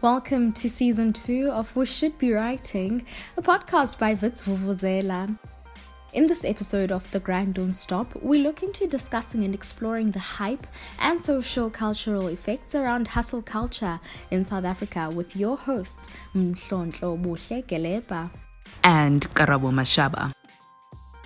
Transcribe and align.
Welcome 0.00 0.52
to 0.52 0.70
season 0.70 1.12
two 1.12 1.50
of 1.50 1.74
We 1.74 1.86
Should 1.86 2.16
Be 2.18 2.32
Writing, 2.32 3.04
a 3.36 3.42
podcast 3.42 3.98
by 3.98 4.14
Wits 4.14 4.42
Vuvuzela. 4.42 5.36
In 6.12 6.28
this 6.28 6.44
episode 6.44 6.92
of 6.92 7.10
The 7.10 7.18
Grind 7.18 7.54
Don't 7.54 7.74
Stop, 7.74 8.14
we 8.22 8.38
look 8.38 8.62
into 8.62 8.86
discussing 8.86 9.42
and 9.42 9.52
exploring 9.52 10.12
the 10.12 10.20
hype 10.20 10.64
and 11.00 11.20
social 11.20 11.68
cultural 11.70 12.28
effects 12.28 12.76
around 12.76 13.08
hustle 13.08 13.42
culture 13.42 13.98
in 14.30 14.44
South 14.44 14.64
Africa 14.64 15.10
with 15.12 15.34
your 15.34 15.56
hosts, 15.56 16.10
Mhlonhlo 16.36 17.20
Buhle 17.20 17.64
Geleba 17.66 18.30
and 18.82 19.28
Karabo 19.34 19.72
Mashaba. 19.72 20.32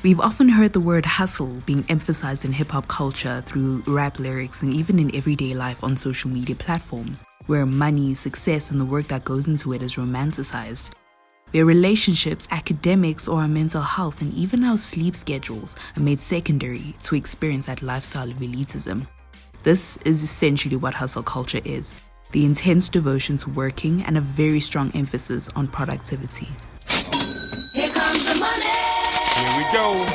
We've 0.02 0.20
often 0.20 0.48
heard 0.48 0.72
the 0.74 0.80
word 0.80 1.04
hustle 1.04 1.60
being 1.66 1.84
emphasized 1.88 2.44
in 2.44 2.52
hip 2.52 2.70
hop 2.70 2.86
culture 2.86 3.42
through 3.44 3.82
rap 3.86 4.18
lyrics 4.18 4.62
and 4.62 4.72
even 4.72 4.98
in 5.00 5.14
everyday 5.14 5.54
life 5.54 5.82
on 5.82 5.96
social 5.96 6.30
media 6.30 6.54
platforms 6.54 7.24
where 7.48 7.66
money, 7.66 8.14
success, 8.14 8.70
and 8.70 8.80
the 8.80 8.84
work 8.84 9.08
that 9.08 9.24
goes 9.24 9.48
into 9.48 9.72
it 9.72 9.82
is 9.82 9.96
romanticized. 9.96 10.90
Where 11.50 11.64
relationships, 11.64 12.46
academics, 12.50 13.26
or 13.26 13.40
our 13.40 13.48
mental 13.48 13.80
health, 13.80 14.20
and 14.20 14.32
even 14.34 14.64
our 14.64 14.76
sleep 14.76 15.16
schedules 15.16 15.74
are 15.96 16.02
made 16.02 16.20
secondary 16.20 16.94
to 17.02 17.16
experience 17.16 17.66
that 17.66 17.82
lifestyle 17.82 18.30
of 18.30 18.36
elitism. 18.36 19.06
This 19.62 19.96
is 20.04 20.22
essentially 20.22 20.76
what 20.76 20.94
hustle 20.94 21.22
culture 21.22 21.62
is 21.64 21.94
the 22.30 22.44
intense 22.44 22.90
devotion 22.90 23.38
to 23.38 23.48
working 23.48 24.02
and 24.04 24.18
a 24.18 24.20
very 24.20 24.60
strong 24.60 24.92
emphasis 24.94 25.48
on 25.56 25.66
productivity. 25.66 26.48
Go. 29.72 30.06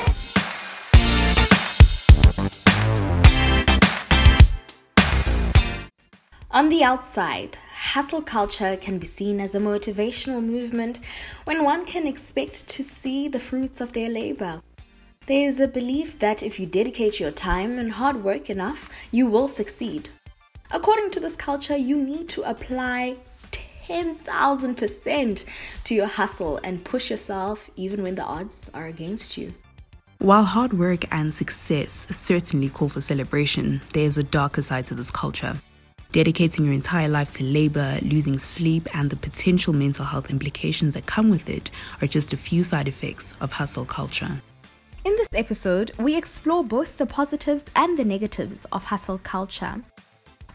On 6.51 6.69
the 6.69 6.83
outside, 6.83 7.57
hustle 7.75 8.21
culture 8.21 8.77
can 8.77 8.99
be 8.99 9.07
seen 9.07 9.39
as 9.39 9.55
a 9.55 9.59
motivational 9.59 10.43
movement 10.43 10.99
when 11.45 11.63
one 11.63 11.85
can 11.85 12.07
expect 12.07 12.69
to 12.69 12.83
see 12.83 13.27
the 13.27 13.39
fruits 13.39 13.81
of 13.81 13.93
their 13.93 14.09
labor. 14.09 14.61
There 15.25 15.47
is 15.47 15.59
a 15.59 15.67
belief 15.67 16.19
that 16.19 16.43
if 16.43 16.59
you 16.59 16.65
dedicate 16.65 17.19
your 17.19 17.31
time 17.31 17.79
and 17.79 17.91
hard 17.93 18.23
work 18.23 18.49
enough, 18.49 18.89
you 19.09 19.25
will 19.27 19.47
succeed. 19.47 20.09
According 20.71 21.11
to 21.11 21.19
this 21.19 21.35
culture, 21.35 21.77
you 21.77 21.95
need 21.95 22.29
to 22.29 22.43
apply 22.43 23.17
10,000% 23.87 25.45
to 25.83 25.95
your 25.95 26.07
hustle 26.07 26.59
and 26.63 26.83
push 26.83 27.09
yourself 27.09 27.69
even 27.75 28.03
when 28.03 28.15
the 28.15 28.23
odds 28.23 28.61
are 28.73 28.87
against 28.87 29.37
you. 29.37 29.51
While 30.19 30.43
hard 30.43 30.73
work 30.73 31.05
and 31.11 31.33
success 31.33 32.07
certainly 32.09 32.69
call 32.69 32.89
for 32.89 33.01
celebration, 33.01 33.81
there 33.91 34.05
is 34.05 34.17
a 34.17 34.23
darker 34.23 34.61
side 34.61 34.85
to 34.87 34.95
this 34.95 35.11
culture 35.11 35.57
dedicating 36.13 36.63
your 36.63 36.73
entire 36.75 37.09
life 37.09 37.31
to 37.31 37.43
labor, 37.43 37.97
losing 38.03 38.37
sleep, 38.37 38.87
and 38.95 39.09
the 39.09 39.15
potential 39.15 39.73
mental 39.73 40.05
health 40.05 40.29
implications 40.29 40.93
that 40.93 41.07
come 41.07 41.29
with 41.29 41.49
it 41.49 41.71
are 42.01 42.07
just 42.07 42.31
a 42.31 42.37
few 42.37 42.63
side 42.63 42.87
effects 42.87 43.33
of 43.41 43.51
hustle 43.51 43.83
culture. 43.83 44.41
In 45.03 45.15
this 45.15 45.33
episode, 45.33 45.91
we 45.97 46.15
explore 46.15 46.63
both 46.63 46.97
the 46.97 47.05
positives 47.07 47.65
and 47.75 47.97
the 47.97 48.05
negatives 48.05 48.65
of 48.71 48.85
hustle 48.85 49.17
culture. 49.17 49.81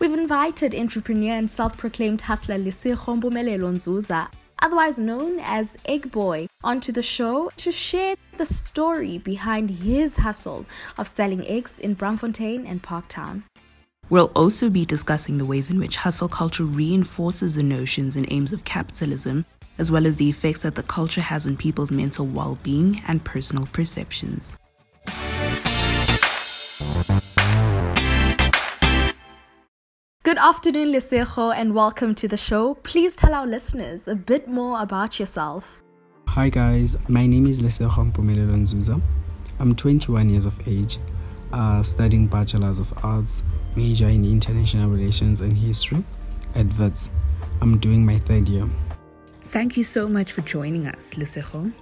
We've 0.00 0.14
invited 0.14 0.76
entrepreneur 0.76 1.32
and 1.32 1.50
self 1.50 1.76
proclaimed 1.76 2.20
hustler 2.20 2.56
Lesego 2.56 3.20
Mpumelelo 3.20 3.74
Nzuza, 3.74 4.28
otherwise 4.60 5.00
known 5.00 5.40
as 5.40 5.76
Egg 5.86 6.12
Boy, 6.12 6.46
onto 6.62 6.92
the 6.92 7.02
show 7.02 7.50
to 7.56 7.72
share 7.72 8.14
the 8.36 8.46
story 8.46 9.18
behind 9.18 9.70
his 9.70 10.14
hustle 10.14 10.66
of 10.98 11.08
selling 11.08 11.44
eggs 11.48 11.80
in 11.80 11.96
Braamfontein 11.96 12.64
and 12.70 12.80
Parktown. 12.80 13.42
We'll 14.08 14.30
also 14.36 14.70
be 14.70 14.84
discussing 14.84 15.36
the 15.38 15.44
ways 15.44 15.68
in 15.68 15.80
which 15.80 15.96
hustle 15.96 16.28
culture 16.28 16.64
reinforces 16.64 17.56
the 17.56 17.64
notions 17.64 18.14
and 18.14 18.24
aims 18.30 18.52
of 18.52 18.62
capitalism, 18.62 19.46
as 19.78 19.90
well 19.90 20.06
as 20.06 20.18
the 20.18 20.30
effects 20.30 20.62
that 20.62 20.76
the 20.76 20.84
culture 20.84 21.20
has 21.20 21.44
on 21.44 21.56
people's 21.56 21.90
mental 21.90 22.24
well 22.24 22.56
being 22.62 23.02
and 23.08 23.24
personal 23.24 23.66
perceptions. 23.66 24.56
Good 30.28 30.36
afternoon, 30.36 30.92
Lesego, 30.92 31.56
and 31.56 31.74
welcome 31.74 32.14
to 32.16 32.28
the 32.28 32.36
show. 32.36 32.74
Please 32.82 33.16
tell 33.16 33.32
our 33.32 33.46
listeners 33.46 34.06
a 34.06 34.14
bit 34.14 34.46
more 34.46 34.82
about 34.82 35.18
yourself. 35.18 35.80
Hi, 36.26 36.50
guys. 36.50 36.98
My 37.08 37.26
name 37.26 37.46
is 37.46 37.60
Lesego 37.60 38.12
Mpumelelo 38.12 38.54
Nzuza. 38.54 39.00
I'm 39.58 39.74
21 39.74 40.28
years 40.28 40.44
of 40.44 40.68
age, 40.68 40.98
uh, 41.54 41.82
studying 41.82 42.26
Bachelor's 42.26 42.78
of 42.78 42.92
Arts 43.02 43.42
major 43.74 44.06
in 44.06 44.22
international 44.26 44.90
relations 44.90 45.40
and 45.40 45.50
history 45.50 46.04
at 46.54 46.66
WITS. 46.78 47.08
I'm 47.62 47.78
doing 47.78 48.04
my 48.04 48.18
third 48.18 48.50
year. 48.50 48.68
Thank 49.44 49.78
you 49.78 49.84
so 49.84 50.10
much 50.10 50.32
for 50.32 50.42
joining 50.42 50.86
us, 50.88 51.14
Lesego. 51.14 51.72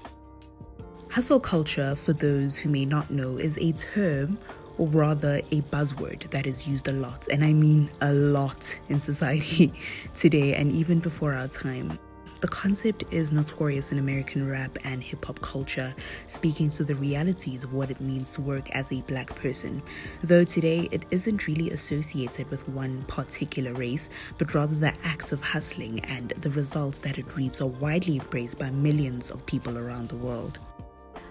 Hustle 1.10 1.40
culture, 1.40 1.96
for 1.96 2.12
those 2.12 2.58
who 2.58 2.68
may 2.68 2.84
not 2.84 3.10
know, 3.10 3.38
is 3.38 3.58
a 3.58 3.72
term 3.72 4.38
or 4.78 4.88
rather 4.88 5.40
a 5.50 5.62
buzzword 5.62 6.30
that 6.30 6.46
is 6.46 6.66
used 6.66 6.88
a 6.88 6.92
lot, 6.92 7.28
and 7.28 7.44
I 7.44 7.52
mean 7.52 7.90
a 8.00 8.12
lot 8.12 8.78
in 8.88 9.00
society 9.00 9.72
today 10.14 10.54
and 10.54 10.72
even 10.72 11.00
before 11.00 11.34
our 11.34 11.48
time. 11.48 11.98
The 12.40 12.48
concept 12.48 13.04
is 13.10 13.32
notorious 13.32 13.92
in 13.92 13.98
American 13.98 14.46
rap 14.46 14.76
and 14.84 15.02
hip 15.02 15.24
hop 15.24 15.40
culture, 15.40 15.94
speaking 16.26 16.68
to 16.70 16.84
the 16.84 16.94
realities 16.94 17.64
of 17.64 17.72
what 17.72 17.90
it 17.90 17.98
means 17.98 18.34
to 18.34 18.42
work 18.42 18.68
as 18.70 18.92
a 18.92 19.00
black 19.02 19.34
person. 19.34 19.82
Though 20.22 20.44
today 20.44 20.86
it 20.92 21.06
isn't 21.10 21.46
really 21.46 21.70
associated 21.70 22.50
with 22.50 22.68
one 22.68 23.02
particular 23.04 23.72
race, 23.72 24.10
but 24.36 24.54
rather 24.54 24.74
the 24.74 24.92
acts 25.02 25.32
of 25.32 25.40
hustling 25.40 26.00
and 26.04 26.34
the 26.42 26.50
results 26.50 27.00
that 27.00 27.16
it 27.16 27.36
reaps 27.36 27.62
are 27.62 27.66
widely 27.66 28.18
embraced 28.18 28.58
by 28.58 28.68
millions 28.68 29.30
of 29.30 29.46
people 29.46 29.78
around 29.78 30.10
the 30.10 30.16
world. 30.16 30.58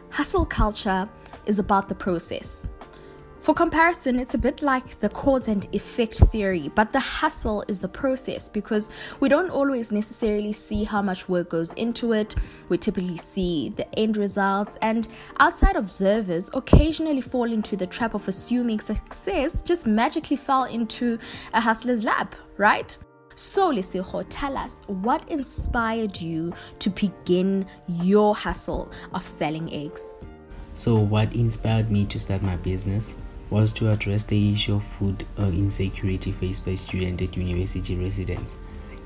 Hustle 0.09 0.45
culture 0.45 1.07
is 1.45 1.59
about 1.59 1.87
the 1.87 1.95
process. 1.95 2.67
For 3.45 3.53
comparison, 3.53 4.19
it's 4.19 4.33
a 4.33 4.39
bit 4.39 4.63
like 4.63 4.99
the 5.01 5.09
cause 5.09 5.47
and 5.47 5.67
effect 5.71 6.15
theory, 6.31 6.71
but 6.73 6.91
the 6.91 6.99
hustle 6.99 7.63
is 7.67 7.77
the 7.77 7.87
process 7.87 8.49
because 8.49 8.89
we 9.19 9.29
don't 9.29 9.51
always 9.51 9.91
necessarily 9.91 10.51
see 10.51 10.83
how 10.83 11.03
much 11.03 11.29
work 11.29 11.49
goes 11.49 11.71
into 11.73 12.13
it. 12.13 12.33
We 12.69 12.79
typically 12.79 13.17
see 13.17 13.69
the 13.69 13.87
end 13.99 14.17
results, 14.17 14.77
and 14.81 15.07
outside 15.39 15.75
observers 15.75 16.49
occasionally 16.55 17.21
fall 17.21 17.43
into 17.43 17.77
the 17.77 17.85
trap 17.85 18.15
of 18.15 18.27
assuming 18.27 18.79
success 18.79 19.61
just 19.61 19.85
magically 19.85 20.37
fell 20.37 20.63
into 20.63 21.19
a 21.53 21.61
hustler's 21.61 22.03
lap, 22.03 22.33
right? 22.57 22.97
So, 23.35 23.71
Lesego, 23.71 24.25
tell 24.27 24.57
us 24.57 24.85
what 24.87 25.29
inspired 25.29 26.19
you 26.19 26.51
to 26.79 26.89
begin 26.89 27.67
your 27.87 28.33
hustle 28.33 28.91
of 29.13 29.21
selling 29.21 29.71
eggs? 29.71 30.15
So, 30.73 30.95
what 30.95 31.31
inspired 31.35 31.91
me 31.91 32.05
to 32.05 32.17
start 32.17 32.41
my 32.41 32.55
business 32.55 33.13
was 33.49 33.71
to 33.73 33.91
address 33.91 34.23
the 34.23 34.51
issue 34.51 34.75
of 34.75 34.83
food 34.99 35.25
uh, 35.39 35.43
insecurity 35.43 36.31
faced 36.31 36.65
by 36.65 36.75
students 36.75 37.23
at 37.23 37.37
university 37.37 37.95
residents, 37.95 38.57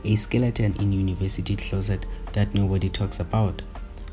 a 0.03 0.15
skeleton 0.15 0.75
in 0.79 0.93
university 0.93 1.55
closet 1.55 2.05
that 2.33 2.53
nobody 2.53 2.89
talks 2.89 3.19
about. 3.19 3.61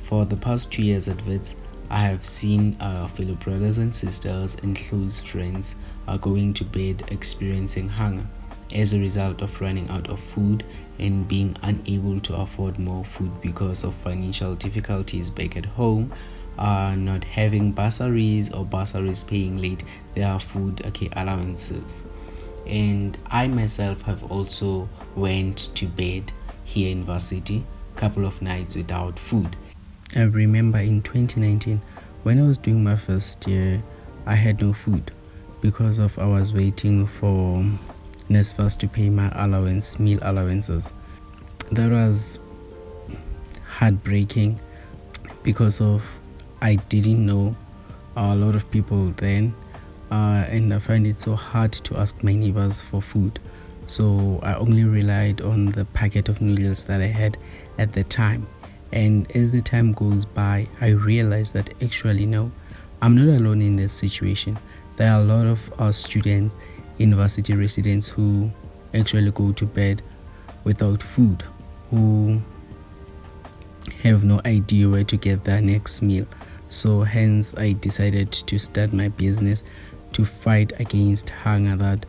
For 0.04 0.24
the 0.24 0.36
past 0.36 0.72
two 0.72 0.82
years 0.82 1.08
at 1.08 1.24
WITS, 1.26 1.54
I 1.88 2.00
have 2.00 2.24
seen 2.24 2.76
uh, 2.80 3.06
fellow 3.08 3.34
brothers 3.34 3.78
and 3.78 3.94
sisters 3.94 4.56
and 4.62 4.76
close 4.76 5.20
friends 5.20 5.76
are 6.08 6.18
going 6.18 6.54
to 6.54 6.64
bed 6.64 7.04
experiencing 7.10 7.88
hunger 7.88 8.26
as 8.74 8.92
a 8.92 8.98
result 8.98 9.42
of 9.42 9.60
running 9.60 9.88
out 9.90 10.08
of 10.08 10.18
food 10.18 10.64
and 10.98 11.28
being 11.28 11.56
unable 11.62 12.20
to 12.20 12.34
afford 12.36 12.78
more 12.78 13.04
food 13.04 13.30
because 13.40 13.84
of 13.84 13.94
financial 13.94 14.54
difficulties 14.56 15.30
back 15.30 15.56
at 15.56 15.64
home 15.64 16.12
are 16.58 16.96
not 16.96 17.24
having 17.24 17.72
bursaries 17.72 18.52
or 18.52 18.64
bursaries 18.64 19.24
paying 19.24 19.58
late. 19.58 19.84
Their 20.14 20.38
food 20.38 20.84
okay 20.86 21.08
allowances. 21.12 22.02
And 22.66 23.16
i 23.26 23.46
myself 23.46 24.02
have 24.02 24.24
also 24.30 24.88
went 25.14 25.74
to 25.76 25.86
bed 25.86 26.32
here 26.64 26.90
in 26.90 27.04
varsity 27.04 27.64
couple 27.94 28.26
of 28.26 28.42
nights 28.42 28.76
without 28.76 29.18
food. 29.18 29.56
I 30.14 30.22
remember 30.22 30.78
in 30.78 31.00
2019 31.02 31.80
when 32.24 32.38
i 32.38 32.46
was 32.46 32.58
doing 32.58 32.84
my 32.84 32.96
first 32.96 33.46
year 33.48 33.82
i 34.26 34.34
had 34.34 34.60
no 34.60 34.72
food 34.72 35.12
because 35.62 35.98
of 35.98 36.18
i 36.18 36.26
was 36.26 36.52
waiting 36.52 37.06
for 37.06 37.64
NSFAS 38.28 38.76
to 38.78 38.88
pay 38.88 39.08
my 39.08 39.30
allowance 39.36 40.00
meal 40.00 40.18
allowances. 40.22 40.92
That 41.70 41.92
was 41.92 42.40
heartbreaking 43.68 44.60
because 45.44 45.80
of 45.80 46.04
I 46.60 46.76
didn't 46.76 47.24
know 47.24 47.54
a 48.16 48.34
lot 48.34 48.54
of 48.54 48.70
people 48.70 49.12
then, 49.16 49.54
uh, 50.10 50.46
and 50.48 50.72
I 50.72 50.78
find 50.78 51.06
it 51.06 51.20
so 51.20 51.34
hard 51.34 51.72
to 51.72 51.96
ask 51.98 52.22
my 52.22 52.34
neighbors 52.34 52.80
for 52.80 53.02
food. 53.02 53.38
So 53.86 54.40
I 54.42 54.54
only 54.54 54.84
relied 54.84 55.40
on 55.42 55.66
the 55.66 55.84
packet 55.86 56.28
of 56.28 56.40
noodles 56.40 56.84
that 56.86 57.00
I 57.00 57.06
had 57.06 57.38
at 57.78 57.92
the 57.92 58.02
time. 58.04 58.46
And 58.92 59.30
as 59.36 59.52
the 59.52 59.60
time 59.60 59.92
goes 59.92 60.24
by, 60.24 60.66
I 60.80 60.88
realized 60.88 61.54
that 61.54 61.70
actually, 61.82 62.26
no, 62.26 62.50
I'm 63.02 63.14
not 63.14 63.36
alone 63.36 63.60
in 63.62 63.76
this 63.76 63.92
situation. 63.92 64.58
There 64.96 65.12
are 65.12 65.20
a 65.20 65.24
lot 65.24 65.46
of 65.46 65.72
uh, 65.78 65.92
students, 65.92 66.56
university 66.98 67.54
residents 67.54 68.08
who 68.08 68.50
actually 68.94 69.30
go 69.32 69.52
to 69.52 69.66
bed 69.66 70.02
without 70.64 71.02
food, 71.02 71.44
who 71.90 72.40
have 74.02 74.24
no 74.24 74.40
idea 74.44 74.88
where 74.88 75.04
to 75.04 75.16
get 75.16 75.44
their 75.44 75.60
next 75.60 76.02
meal. 76.02 76.26
So, 76.68 77.02
hence, 77.02 77.54
I 77.56 77.72
decided 77.72 78.32
to 78.32 78.58
start 78.58 78.92
my 78.92 79.08
business 79.08 79.62
to 80.12 80.24
fight 80.24 80.72
against 80.80 81.30
hunger 81.30 81.76
that 81.76 82.06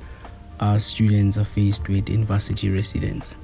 our 0.60 0.80
students 0.80 1.38
are 1.38 1.44
faced 1.44 1.88
with 1.88 2.10
in 2.10 2.26
varsity 2.26 2.70
residence. 2.70 3.36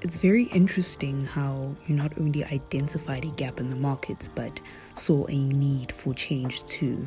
It's 0.00 0.16
very 0.16 0.44
interesting 0.44 1.24
how 1.26 1.76
you 1.86 1.94
not 1.94 2.18
only 2.18 2.42
identified 2.44 3.24
a 3.24 3.30
gap 3.32 3.60
in 3.60 3.68
the 3.68 3.76
market, 3.76 4.30
but 4.34 4.58
saw 4.94 5.26
a 5.26 5.36
need 5.36 5.92
for 5.92 6.14
change 6.14 6.64
too. 6.64 7.06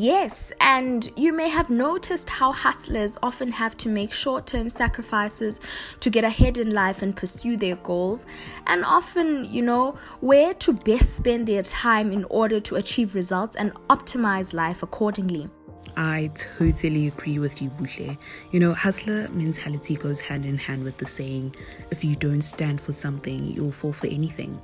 Yes, 0.00 0.52
and 0.60 1.10
you 1.16 1.32
may 1.32 1.48
have 1.48 1.70
noticed 1.70 2.30
how 2.30 2.52
hustlers 2.52 3.18
often 3.20 3.50
have 3.50 3.76
to 3.78 3.88
make 3.88 4.12
short 4.12 4.46
term 4.46 4.70
sacrifices 4.70 5.58
to 5.98 6.08
get 6.08 6.22
ahead 6.22 6.56
in 6.56 6.70
life 6.70 7.02
and 7.02 7.16
pursue 7.16 7.56
their 7.56 7.74
goals, 7.74 8.24
and 8.68 8.84
often, 8.84 9.44
you 9.46 9.60
know, 9.60 9.98
where 10.20 10.54
to 10.54 10.72
best 10.72 11.16
spend 11.16 11.48
their 11.48 11.64
time 11.64 12.12
in 12.12 12.22
order 12.30 12.60
to 12.60 12.76
achieve 12.76 13.16
results 13.16 13.56
and 13.56 13.74
optimize 13.90 14.52
life 14.52 14.84
accordingly. 14.84 15.50
I 15.96 16.30
totally 16.36 17.08
agree 17.08 17.40
with 17.40 17.60
you, 17.60 17.70
Buhle. 17.70 18.16
You 18.52 18.60
know, 18.60 18.74
hustler 18.74 19.28
mentality 19.30 19.96
goes 19.96 20.20
hand 20.20 20.46
in 20.46 20.58
hand 20.58 20.84
with 20.84 20.96
the 20.98 21.06
saying, 21.06 21.56
if 21.90 22.04
you 22.04 22.14
don't 22.14 22.42
stand 22.42 22.80
for 22.80 22.92
something, 22.92 23.46
you'll 23.46 23.72
fall 23.72 23.92
for 23.92 24.06
anything. 24.06 24.62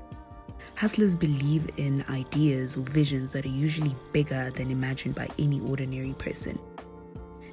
Hustlers 0.76 1.14
believe 1.14 1.70
in 1.76 2.04
ideas 2.10 2.76
or 2.76 2.80
visions 2.80 3.30
that 3.30 3.44
are 3.44 3.48
usually 3.48 3.94
bigger 4.12 4.50
than 4.50 4.70
imagined 4.70 5.14
by 5.14 5.28
any 5.38 5.60
ordinary 5.60 6.14
person. 6.14 6.58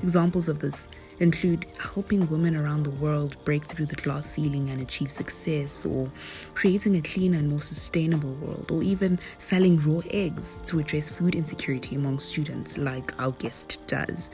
Examples 0.02 0.50
of 0.50 0.58
this 0.58 0.88
include 1.20 1.68
helping 1.78 2.28
women 2.30 2.56
around 2.56 2.82
the 2.82 2.90
world 2.90 3.38
break 3.46 3.64
through 3.66 3.86
the 3.86 3.96
glass 3.96 4.28
ceiling 4.28 4.72
and 4.72 4.82
achieve 4.82 5.12
success, 5.12 5.86
or 5.86 6.12
creating 6.56 6.96
a 6.96 7.02
cleaner 7.02 7.38
and 7.38 7.48
more 7.48 7.62
sustainable 7.62 8.34
world, 8.36 8.72
or 8.72 8.82
even 8.82 9.20
selling 9.38 9.80
raw 9.82 10.02
eggs 10.10 10.64
to 10.66 10.80
address 10.80 11.08
food 11.08 11.36
insecurity 11.36 11.96
among 11.96 12.18
students, 12.18 12.76
like 12.76 13.14
our 13.22 13.32
guest 13.34 13.78
does. 13.86 14.32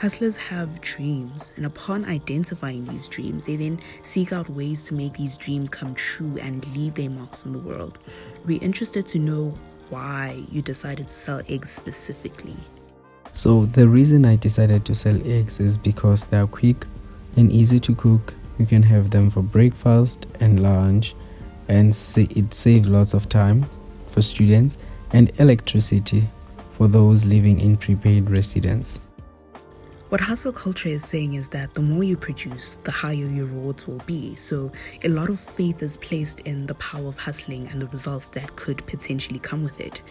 Hustlers 0.00 0.34
have 0.36 0.80
dreams, 0.80 1.52
and 1.56 1.66
upon 1.66 2.06
identifying 2.06 2.86
these 2.86 3.06
dreams, 3.06 3.44
they 3.44 3.56
then 3.56 3.78
seek 4.02 4.32
out 4.32 4.48
ways 4.48 4.86
to 4.86 4.94
make 4.94 5.12
these 5.12 5.36
dreams 5.36 5.68
come 5.68 5.94
true 5.94 6.38
and 6.40 6.66
leave 6.74 6.94
their 6.94 7.10
marks 7.10 7.44
on 7.44 7.52
the 7.52 7.58
world. 7.58 7.98
We're 8.46 8.62
interested 8.62 9.06
to 9.08 9.18
know 9.18 9.58
why 9.90 10.42
you 10.50 10.62
decided 10.62 11.06
to 11.06 11.12
sell 11.12 11.42
eggs 11.50 11.70
specifically. 11.70 12.56
So 13.34 13.66
the 13.66 13.86
reason 13.86 14.24
I 14.24 14.36
decided 14.36 14.86
to 14.86 14.94
sell 14.94 15.20
eggs 15.26 15.60
is 15.60 15.76
because 15.76 16.24
they 16.24 16.38
are 16.38 16.46
quick 16.46 16.86
and 17.36 17.52
easy 17.52 17.78
to 17.80 17.94
cook. 17.94 18.32
You 18.58 18.64
can 18.64 18.82
have 18.82 19.10
them 19.10 19.28
for 19.28 19.42
breakfast 19.42 20.26
and 20.40 20.60
lunch, 20.60 21.14
and 21.68 21.90
it 22.16 22.54
saves 22.54 22.88
lots 22.88 23.12
of 23.12 23.28
time 23.28 23.68
for 24.12 24.22
students 24.22 24.78
and 25.12 25.30
electricity 25.38 26.26
for 26.72 26.88
those 26.88 27.26
living 27.26 27.60
in 27.60 27.76
prepaid 27.76 28.30
residence. 28.30 28.98
What 30.10 30.20
hustle 30.20 30.52
culture 30.52 30.88
is 30.88 31.04
saying 31.04 31.34
is 31.34 31.50
that 31.50 31.74
the 31.74 31.82
more 31.82 32.02
you 32.02 32.16
produce, 32.16 32.80
the 32.82 32.90
higher 32.90 33.14
your 33.14 33.46
rewards 33.46 33.86
will 33.86 34.02
be. 34.06 34.34
So, 34.34 34.72
a 35.04 35.08
lot 35.08 35.30
of 35.30 35.38
faith 35.38 35.84
is 35.84 35.96
placed 35.98 36.40
in 36.40 36.66
the 36.66 36.74
power 36.74 37.06
of 37.06 37.16
hustling 37.16 37.68
and 37.68 37.80
the 37.80 37.86
results 37.86 38.28
that 38.30 38.56
could 38.56 38.84
potentially 38.88 39.38
come 39.38 39.62
with 39.62 39.78
it. 39.78 40.02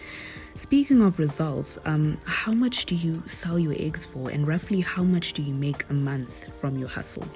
Speaking 0.56 1.02
of 1.02 1.20
results, 1.20 1.78
um, 1.84 2.18
how 2.26 2.54
much 2.54 2.86
do 2.86 2.96
you 2.96 3.22
sell 3.26 3.60
your 3.60 3.74
eggs 3.74 4.06
for, 4.06 4.30
and 4.30 4.48
roughly 4.48 4.80
how 4.80 5.04
much 5.04 5.34
do 5.34 5.42
you 5.42 5.54
make 5.54 5.84
a 5.90 5.94
month 5.94 6.48
from 6.62 6.78
your 6.78 6.88
hustle? 6.88 7.28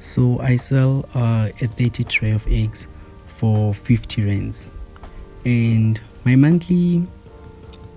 So, 0.00 0.38
I 0.40 0.56
sell 0.56 1.08
uh, 1.14 1.48
a 1.62 1.68
30 1.68 2.04
tray 2.04 2.32
of 2.32 2.46
eggs 2.48 2.86
for 3.24 3.72
50 3.72 4.26
rands, 4.26 4.68
and 5.46 5.98
my 6.26 6.36
monthly 6.36 7.06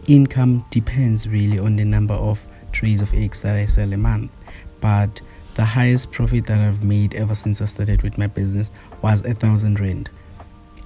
income 0.08 0.66
depends 0.70 1.28
really 1.28 1.60
on 1.60 1.76
the 1.76 1.84
number 1.84 2.14
of 2.14 2.40
trays 2.72 3.02
of 3.02 3.14
eggs 3.14 3.42
that 3.42 3.56
I 3.56 3.66
sell 3.66 3.92
a 3.94 3.98
month. 3.98 4.32
But 4.80 5.22
the 5.56 5.66
highest 5.66 6.12
profit 6.12 6.46
that 6.48 6.60
I've 6.60 6.84
made 6.84 7.14
ever 7.14 7.36
since 7.36 7.62
I 7.62 7.66
started 7.66 8.02
with 8.02 8.18
my 8.18 8.28
business 8.28 8.72
was 9.02 9.26
a 9.26 9.34
thousand 9.34 9.80
rand. 9.80 10.10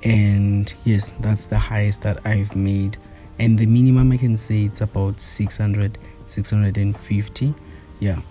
And 0.03 0.73
yes, 0.83 1.13
that's 1.19 1.45
the 1.45 1.57
highest 1.57 2.01
that 2.01 2.25
I've 2.25 2.55
made. 2.55 2.97
And 3.39 3.57
the 3.57 3.65
minimum 3.65 4.11
I 4.11 4.17
can 4.17 4.37
say 4.37 4.63
it's 4.63 4.81
about 4.81 5.19
600, 5.19 5.97
650. 6.25 7.53
Yeah. 7.99 8.21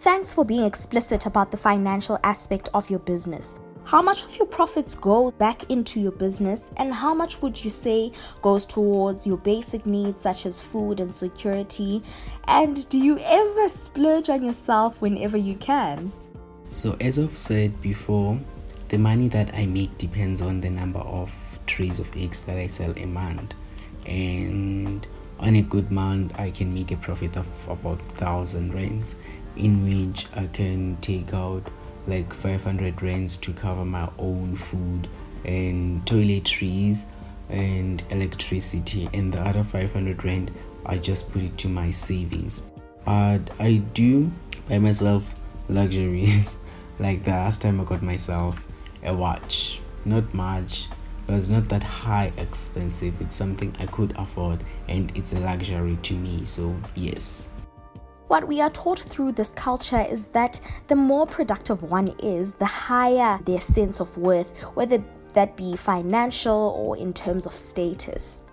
Thanks 0.00 0.32
for 0.32 0.44
being 0.44 0.64
explicit 0.64 1.26
about 1.26 1.50
the 1.50 1.56
financial 1.56 2.18
aspect 2.24 2.68
of 2.72 2.88
your 2.88 3.00
business. 3.00 3.56
How 3.90 4.00
much 4.00 4.22
of 4.22 4.36
your 4.36 4.46
profits 4.46 4.94
go 4.94 5.32
back 5.32 5.68
into 5.68 5.98
your 5.98 6.12
business, 6.12 6.70
and 6.76 6.94
how 6.94 7.12
much 7.12 7.42
would 7.42 7.64
you 7.64 7.70
say 7.70 8.12
goes 8.40 8.64
towards 8.64 9.26
your 9.26 9.38
basic 9.38 9.84
needs 9.84 10.20
such 10.20 10.46
as 10.46 10.62
food 10.62 11.00
and 11.00 11.12
security? 11.12 12.00
And 12.44 12.88
do 12.88 12.98
you 12.98 13.18
ever 13.18 13.68
splurge 13.68 14.30
on 14.30 14.44
yourself 14.44 15.02
whenever 15.02 15.36
you 15.36 15.56
can? 15.56 16.12
So, 16.70 16.96
as 17.00 17.18
I've 17.18 17.36
said 17.36 17.82
before, 17.82 18.38
the 18.90 18.96
money 18.96 19.26
that 19.26 19.52
I 19.56 19.66
make 19.66 19.98
depends 19.98 20.40
on 20.40 20.60
the 20.60 20.70
number 20.70 21.00
of 21.00 21.32
trays 21.66 21.98
of 21.98 22.06
eggs 22.16 22.42
that 22.42 22.58
I 22.58 22.68
sell 22.68 22.94
a 22.96 23.06
month, 23.06 23.56
and 24.06 25.04
on 25.40 25.56
a 25.56 25.62
good 25.62 25.90
month, 25.90 26.38
I 26.38 26.52
can 26.52 26.72
make 26.72 26.92
a 26.92 26.96
profit 26.96 27.36
of 27.36 27.48
about 27.68 28.00
thousand 28.14 28.72
rands, 28.72 29.16
in 29.56 29.82
which 29.82 30.26
I 30.36 30.46
can 30.46 30.96
take 31.00 31.34
out 31.34 31.68
like 32.06 32.32
500 32.32 33.02
rands 33.02 33.36
to 33.38 33.52
cover 33.52 33.84
my 33.84 34.08
own 34.18 34.56
food 34.56 35.08
and 35.44 36.04
toiletries 36.06 37.04
and 37.48 38.02
electricity. 38.10 39.08
And 39.12 39.32
the 39.32 39.40
other 39.40 39.64
500 39.64 40.24
rand 40.24 40.50
I 40.86 40.98
just 40.98 41.30
put 41.30 41.42
it 41.42 41.58
to 41.58 41.68
my 41.68 41.90
savings. 41.90 42.62
But 43.04 43.50
I 43.58 43.76
do 43.94 44.30
buy 44.68 44.78
myself 44.78 45.34
luxuries. 45.68 46.56
Like 46.98 47.24
the 47.24 47.30
last 47.30 47.62
time 47.62 47.80
I 47.80 47.84
got 47.84 48.02
myself 48.02 48.62
a 49.02 49.14
watch. 49.14 49.80
Not 50.04 50.34
much 50.34 50.88
but 51.26 51.36
it's 51.36 51.48
not 51.48 51.68
that 51.68 51.82
high 51.82 52.32
expensive. 52.38 53.14
It's 53.20 53.36
something 53.36 53.74
I 53.78 53.86
could 53.86 54.12
afford 54.16 54.64
and 54.88 55.16
it's 55.16 55.32
a 55.32 55.40
luxury 55.40 55.96
to 56.02 56.14
me. 56.14 56.44
So 56.44 56.74
yes 56.94 57.48
what 58.30 58.46
we 58.46 58.60
are 58.60 58.70
taught 58.70 59.00
through 59.00 59.32
this 59.32 59.52
culture 59.54 60.06
is 60.08 60.28
that 60.28 60.60
the 60.86 60.94
more 60.94 61.26
productive 61.26 61.82
one 61.82 62.14
is, 62.22 62.52
the 62.54 62.64
higher 62.64 63.40
their 63.44 63.60
sense 63.60 64.00
of 64.00 64.16
worth, 64.16 64.56
whether 64.74 65.02
that 65.32 65.56
be 65.56 65.74
financial 65.74 66.72
or 66.78 66.96
in 66.96 67.12
terms 67.12 67.44
of 67.44 67.52
status. 67.52 68.44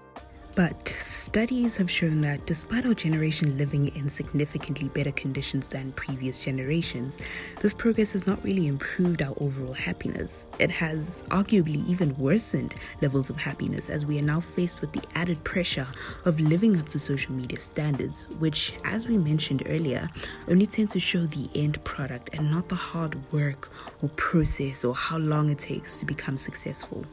But 0.58 0.90
studies 0.90 1.78
have 1.78 1.92
shown 1.92 2.18
that 2.22 2.48
despite 2.48 2.88
our 2.88 2.96
generation 2.96 3.60
living 3.60 3.96
in 3.96 4.10
significantly 4.10 4.88
better 4.88 5.12
conditions 5.12 5.68
than 5.68 5.92
previous 5.92 6.44
generations, 6.44 7.20
this 7.62 7.76
progress 7.76 8.14
has 8.14 8.26
not 8.26 8.44
really 8.44 8.66
improved 8.66 9.22
our 9.22 9.36
overall 9.40 9.74
happiness. 9.74 10.48
It 10.58 10.72
has 10.72 11.24
arguably 11.30 11.88
even 11.88 12.18
worsened 12.18 12.74
levels 13.04 13.30
of 13.30 13.36
happiness 13.36 13.88
as 13.88 14.08
we 14.08 14.18
are 14.18 14.24
now 14.24 14.40
faced 14.40 14.82
with 14.82 14.92
the 14.94 15.04
added 15.14 15.44
pressure 15.44 15.86
of 16.26 16.40
living 16.40 16.80
up 16.80 16.90
to 16.90 16.98
social 16.98 17.34
media 17.34 17.60
standards, 17.60 18.28
which, 18.40 18.74
as 18.84 19.08
we 19.08 19.16
mentioned 19.16 19.62
earlier, 19.68 20.10
only 20.48 20.66
tend 20.66 20.90
to 20.90 21.00
show 21.00 21.28
the 21.28 21.52
end 21.54 21.84
product 21.84 22.32
and 22.34 22.50
not 22.50 22.68
the 22.68 22.74
hard 22.74 23.32
work 23.32 23.70
or 24.02 24.10
process 24.16 24.84
or 24.84 24.96
how 24.96 25.20
long 25.20 25.52
it 25.52 25.60
takes 25.60 26.00
to 26.00 26.06
become 26.08 26.36
successful. 26.36 27.06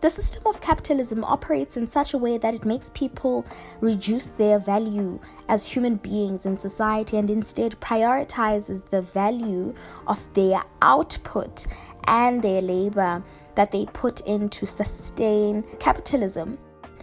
The 0.00 0.08
system 0.08 0.44
of 0.46 0.62
capitalism 0.62 1.24
operates 1.24 1.76
in 1.76 1.86
such 1.86 2.14
a 2.14 2.18
way 2.18 2.38
that 2.38 2.54
it 2.54 2.64
makes 2.64 2.88
people 2.90 3.44
reduce 3.80 4.28
their 4.28 4.58
value 4.58 5.20
as 5.48 5.66
human 5.66 5.96
beings 5.96 6.46
in 6.46 6.56
society 6.56 7.18
and 7.18 7.28
instead 7.28 7.78
prioritizes 7.80 8.88
the 8.88 9.02
value 9.02 9.74
of 10.06 10.26
their 10.32 10.62
output 10.80 11.66
and 12.04 12.40
their 12.40 12.62
labor 12.62 13.22
that 13.56 13.72
they 13.72 13.84
put 13.92 14.22
in 14.22 14.48
to 14.48 14.66
sustain 14.66 15.62
capitalism. 15.78 16.56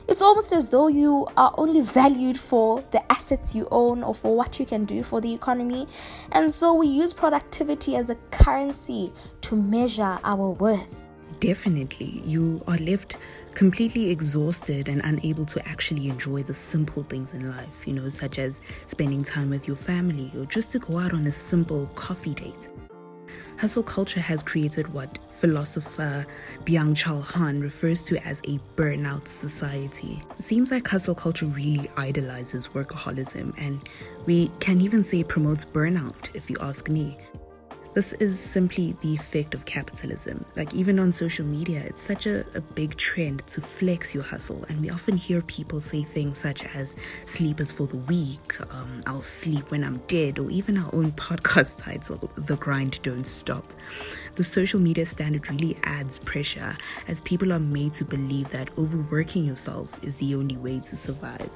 It's 0.07 0.23
almost 0.23 0.51
as 0.51 0.67
though 0.67 0.87
you 0.87 1.27
are 1.37 1.53
only 1.55 1.81
valued 1.81 2.39
for 2.39 2.83
the 2.89 3.11
assets 3.11 3.53
you 3.53 3.67
own 3.69 4.01
or 4.01 4.15
for 4.15 4.35
what 4.35 4.59
you 4.59 4.65
can 4.65 4.85
do 4.85 5.03
for 5.03 5.21
the 5.21 5.31
economy. 5.31 5.87
And 6.31 6.51
so 6.51 6.73
we 6.73 6.87
use 6.87 7.13
productivity 7.13 7.95
as 7.95 8.09
a 8.09 8.15
currency 8.31 9.13
to 9.41 9.55
measure 9.55 10.17
our 10.23 10.49
worth 10.51 10.87
definitely 11.39 12.21
you 12.25 12.63
are 12.67 12.77
left 12.77 13.17
completely 13.53 14.11
exhausted 14.11 14.87
and 14.87 15.01
unable 15.03 15.45
to 15.45 15.67
actually 15.67 16.09
enjoy 16.09 16.43
the 16.43 16.53
simple 16.53 17.03
things 17.03 17.33
in 17.33 17.49
life, 17.49 17.87
you 17.87 17.93
know, 17.93 18.07
such 18.07 18.37
as 18.37 18.61
spending 18.85 19.23
time 19.23 19.49
with 19.49 19.67
your 19.67 19.77
family 19.77 20.31
or 20.37 20.45
just 20.45 20.71
to 20.71 20.79
go 20.79 20.99
out 20.99 21.13
on 21.13 21.25
a 21.27 21.31
simple 21.31 21.87
coffee 21.95 22.33
date. 22.33 22.69
hustle 23.57 23.81
culture 23.81 24.19
has 24.19 24.43
created 24.43 24.93
what 24.93 25.17
philosopher 25.31 26.25
Byung 26.65 26.93
Chul 26.93 27.23
Han 27.23 27.61
refers 27.61 28.03
to 28.05 28.17
as 28.27 28.39
a 28.41 28.59
burnout 28.75 29.27
society. 29.27 30.21
It 30.37 30.43
seems 30.43 30.69
like 30.69 30.87
hustle 30.87 31.15
culture 31.15 31.47
really 31.47 31.89
idolizes 31.97 32.67
workaholism, 32.67 33.53
and 33.57 33.87
we 34.25 34.51
can 34.59 34.81
even 34.81 35.03
say 35.03 35.23
promotes 35.23 35.65
burnout, 35.65 36.35
if 36.35 36.49
you 36.49 36.57
ask 36.59 36.89
me. 36.89 37.17
This 37.97 38.13
is 38.13 38.39
simply 38.39 38.95
the 39.01 39.15
effect 39.15 39.55
of 39.55 39.65
capitalism. 39.65 40.45
Like, 40.55 40.71
even 40.71 40.99
on 40.99 41.11
social 41.11 41.43
media, 41.43 41.81
it's 41.83 41.99
such 41.99 42.27
a, 42.27 42.45
a 42.55 42.61
big 42.61 42.95
trend 42.95 43.47
to 43.47 43.59
flex 43.59 44.13
your 44.13 44.21
hustle. 44.21 44.63
And 44.69 44.81
we 44.81 44.91
often 44.91 45.17
hear 45.17 45.41
people 45.41 45.81
say 45.81 46.03
things 46.03 46.37
such 46.37 46.63
as, 46.75 46.95
sleep 47.25 47.59
is 47.59 47.71
for 47.71 47.87
the 47.87 47.97
weak, 47.97 48.53
um, 48.71 49.01
I'll 49.07 49.19
sleep 49.19 49.71
when 49.71 49.83
I'm 49.83 49.97
dead, 50.05 50.37
or 50.37 50.51
even 50.51 50.77
our 50.77 50.93
own 50.93 51.11
podcast 51.13 51.77
title, 51.77 52.29
The 52.35 52.57
Grind 52.57 53.01
Don't 53.01 53.25
Stop. 53.25 53.73
The 54.35 54.43
social 54.43 54.79
media 54.79 55.07
standard 55.07 55.49
really 55.49 55.75
adds 55.81 56.19
pressure 56.19 56.77
as 57.07 57.19
people 57.21 57.51
are 57.51 57.59
made 57.59 57.93
to 57.93 58.05
believe 58.05 58.51
that 58.51 58.69
overworking 58.77 59.43
yourself 59.43 59.99
is 60.03 60.17
the 60.17 60.35
only 60.35 60.55
way 60.55 60.81
to 60.81 60.95
survive. 60.95 61.49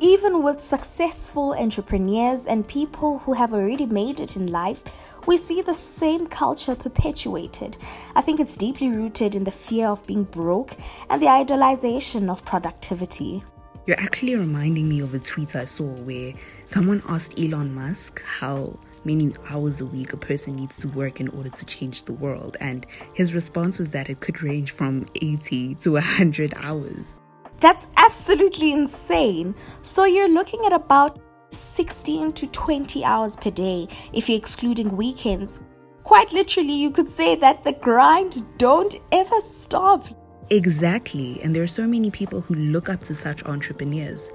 Even 0.00 0.42
with 0.42 0.60
successful 0.60 1.54
entrepreneurs 1.54 2.44
and 2.44 2.68
people 2.68 3.18
who 3.20 3.32
have 3.32 3.54
already 3.54 3.86
made 3.86 4.20
it 4.20 4.36
in 4.36 4.48
life, 4.48 4.82
we 5.26 5.38
see 5.38 5.62
the 5.62 5.72
same 5.72 6.26
culture 6.26 6.74
perpetuated. 6.74 7.78
I 8.14 8.20
think 8.20 8.38
it's 8.38 8.58
deeply 8.58 8.90
rooted 8.90 9.34
in 9.34 9.44
the 9.44 9.50
fear 9.50 9.88
of 9.88 10.06
being 10.06 10.24
broke 10.24 10.76
and 11.08 11.22
the 11.22 11.26
idolization 11.26 12.30
of 12.30 12.44
productivity. 12.44 13.42
You're 13.86 13.98
actually 13.98 14.36
reminding 14.36 14.86
me 14.86 15.00
of 15.00 15.14
a 15.14 15.18
tweet 15.18 15.56
I 15.56 15.64
saw 15.64 15.86
where 15.86 16.34
someone 16.66 17.02
asked 17.08 17.38
Elon 17.38 17.74
Musk 17.74 18.22
how 18.22 18.78
many 19.04 19.32
hours 19.48 19.80
a 19.80 19.86
week 19.86 20.12
a 20.12 20.18
person 20.18 20.56
needs 20.56 20.76
to 20.78 20.88
work 20.88 21.20
in 21.20 21.28
order 21.28 21.48
to 21.48 21.64
change 21.64 22.02
the 22.02 22.12
world, 22.12 22.58
and 22.60 22.84
his 23.14 23.32
response 23.32 23.78
was 23.78 23.90
that 23.90 24.10
it 24.10 24.20
could 24.20 24.42
range 24.42 24.72
from 24.72 25.06
80 25.14 25.76
to 25.76 25.92
100 25.92 26.52
hours. 26.56 27.20
That's 27.60 27.88
absolutely 27.96 28.72
insane. 28.72 29.54
So 29.82 30.04
you're 30.04 30.28
looking 30.28 30.64
at 30.66 30.72
about 30.72 31.20
16 31.52 32.32
to 32.34 32.46
20 32.48 33.04
hours 33.04 33.36
per 33.36 33.50
day 33.50 33.88
if 34.12 34.28
you're 34.28 34.38
excluding 34.38 34.96
weekends. 34.96 35.60
Quite 36.04 36.32
literally, 36.32 36.74
you 36.74 36.90
could 36.90 37.10
say 37.10 37.34
that 37.36 37.64
the 37.64 37.72
grind 37.72 38.42
don't 38.58 38.94
ever 39.10 39.40
stop. 39.40 40.06
Exactly, 40.50 41.40
and 41.42 41.54
there 41.54 41.62
are 41.62 41.66
so 41.66 41.86
many 41.86 42.10
people 42.10 42.40
who 42.40 42.54
look 42.54 42.88
up 42.88 43.00
to 43.02 43.14
such 43.14 43.44
entrepreneurs. 43.44 44.30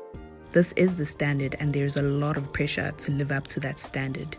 This 0.51 0.73
is 0.73 0.97
the 0.97 1.05
standard, 1.05 1.55
and 1.59 1.73
there's 1.73 1.95
a 1.95 2.01
lot 2.01 2.35
of 2.35 2.51
pressure 2.51 2.91
to 2.91 3.11
live 3.11 3.31
up 3.31 3.47
to 3.47 3.61
that 3.61 3.79
standard. 3.79 4.35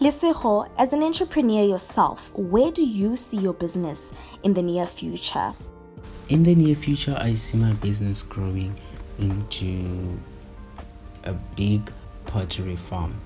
Lesego, 0.00 0.70
as 0.78 0.94
an 0.94 1.02
entrepreneur 1.02 1.62
yourself, 1.62 2.32
where 2.34 2.70
do 2.70 2.82
you 2.82 3.16
see 3.16 3.36
your 3.36 3.52
business 3.52 4.12
in 4.44 4.54
the 4.54 4.62
near 4.62 4.86
future? 4.86 5.52
In 6.30 6.44
the 6.44 6.54
near 6.54 6.76
future 6.76 7.16
i 7.18 7.34
see 7.34 7.58
my 7.58 7.72
business 7.72 8.22
growing 8.22 8.72
into 9.18 10.16
a 11.24 11.32
big 11.56 11.92
poultry 12.24 12.76
farm 12.76 13.20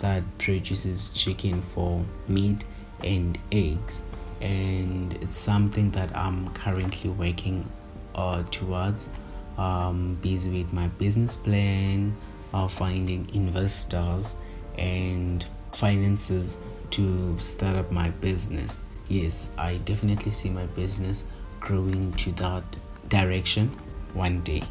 that 0.00 0.22
produces 0.36 1.08
chicken 1.08 1.62
for 1.62 2.04
meat 2.28 2.64
and 3.02 3.38
eggs. 3.50 4.02
And 4.42 5.14
it's 5.22 5.38
something 5.38 5.90
that 5.92 6.14
i'm 6.14 6.50
currently 6.50 7.08
working 7.08 7.66
uh, 8.14 8.42
towards. 8.50 9.08
Um, 9.56 10.18
busy 10.20 10.62
with 10.62 10.70
my 10.74 10.88
business 10.88 11.38
plan 11.38 12.14
uh, 12.52 12.68
finding 12.68 13.26
investors 13.34 14.36
and 14.76 15.46
finances 15.72 16.58
to 16.90 17.38
start 17.38 17.76
up 17.76 17.90
my 17.90 18.10
business. 18.10 18.82
Yes 19.08 19.50
i 19.56 19.78
definitely 19.78 20.32
see 20.32 20.50
my 20.50 20.66
business 20.66 21.24
growing 21.60 22.12
to 22.14 22.32
that 22.32 22.64
direction 23.08 23.68
one 24.14 24.40
day. 24.40 24.62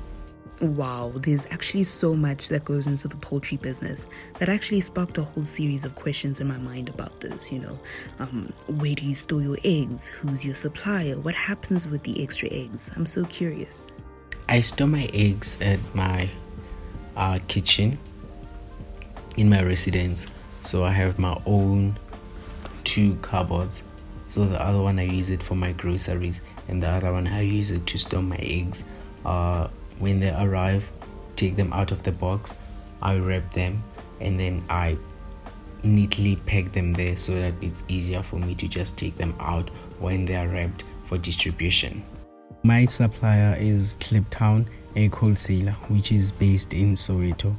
Wow, 0.61 1.13
there's 1.15 1.45
actually 1.51 1.85
so 1.85 2.13
much 2.13 2.49
that 2.49 2.65
goes 2.65 2.85
into 2.85 3.07
the 3.07 3.15
poultry 3.15 3.55
business 3.55 4.07
that 4.39 4.49
actually 4.49 4.81
sparked 4.81 5.17
a 5.17 5.23
whole 5.23 5.45
series 5.45 5.85
of 5.85 5.95
questions 5.95 6.41
in 6.41 6.47
my 6.49 6.57
mind 6.57 6.89
about 6.89 7.21
this. 7.21 7.49
You 7.49 7.59
know, 7.59 7.79
um, 8.19 8.51
where 8.67 8.93
do 8.93 9.05
you 9.05 9.15
store 9.15 9.41
your 9.41 9.57
eggs? 9.63 10.07
Who's 10.07 10.43
your 10.43 10.55
supplier? 10.55 11.17
What 11.17 11.33
happens 11.33 11.87
with 11.87 12.03
the 12.03 12.21
extra 12.21 12.49
eggs? 12.51 12.91
I'm 12.97 13.05
so 13.05 13.23
curious. 13.25 13.83
I 14.49 14.59
store 14.59 14.87
my 14.87 15.09
eggs 15.13 15.57
at 15.61 15.79
my 15.95 16.29
uh, 17.15 17.39
kitchen 17.47 17.97
in 19.37 19.49
my 19.49 19.63
residence. 19.63 20.27
So 20.63 20.83
I 20.83 20.91
have 20.91 21.17
my 21.17 21.41
own 21.45 21.97
two 22.83 23.15
cupboards. 23.21 23.83
So 24.27 24.43
the 24.45 24.61
other 24.61 24.81
one 24.81 24.99
I 24.99 25.03
use 25.03 25.29
it 25.29 25.41
for 25.41 25.55
my 25.55 25.71
groceries 25.71 26.41
and 26.69 26.81
the 26.81 26.89
other 26.89 27.11
one 27.11 27.27
I 27.27 27.41
use 27.41 27.71
it 27.71 27.85
to 27.87 27.97
store 27.97 28.21
my 28.21 28.37
eggs. 28.37 28.85
Uh, 29.25 29.67
when 29.97 30.19
they 30.19 30.31
arrive, 30.31 30.89
take 31.35 31.55
them 31.55 31.73
out 31.73 31.91
of 31.91 32.03
the 32.03 32.11
box, 32.11 32.55
I 33.01 33.17
wrap 33.17 33.53
them, 33.53 33.83
and 34.21 34.39
then 34.39 34.63
I 34.69 34.97
neatly 35.83 36.35
pack 36.35 36.71
them 36.71 36.93
there 36.93 37.17
so 37.17 37.33
that 37.35 37.53
it's 37.61 37.83
easier 37.87 38.21
for 38.21 38.37
me 38.37 38.53
to 38.55 38.67
just 38.67 38.97
take 38.97 39.17
them 39.17 39.33
out 39.39 39.69
when 39.99 40.25
they 40.25 40.35
are 40.35 40.47
wrapped 40.47 40.83
for 41.05 41.17
distribution. 41.17 42.03
My 42.63 42.85
supplier 42.85 43.55
is 43.59 43.95
Kliptown 43.97 44.67
Egg 44.95 45.15
Wholesaler, 45.15 45.71
which 45.87 46.11
is 46.11 46.31
based 46.31 46.73
in 46.73 46.95
Soweto, 46.95 47.55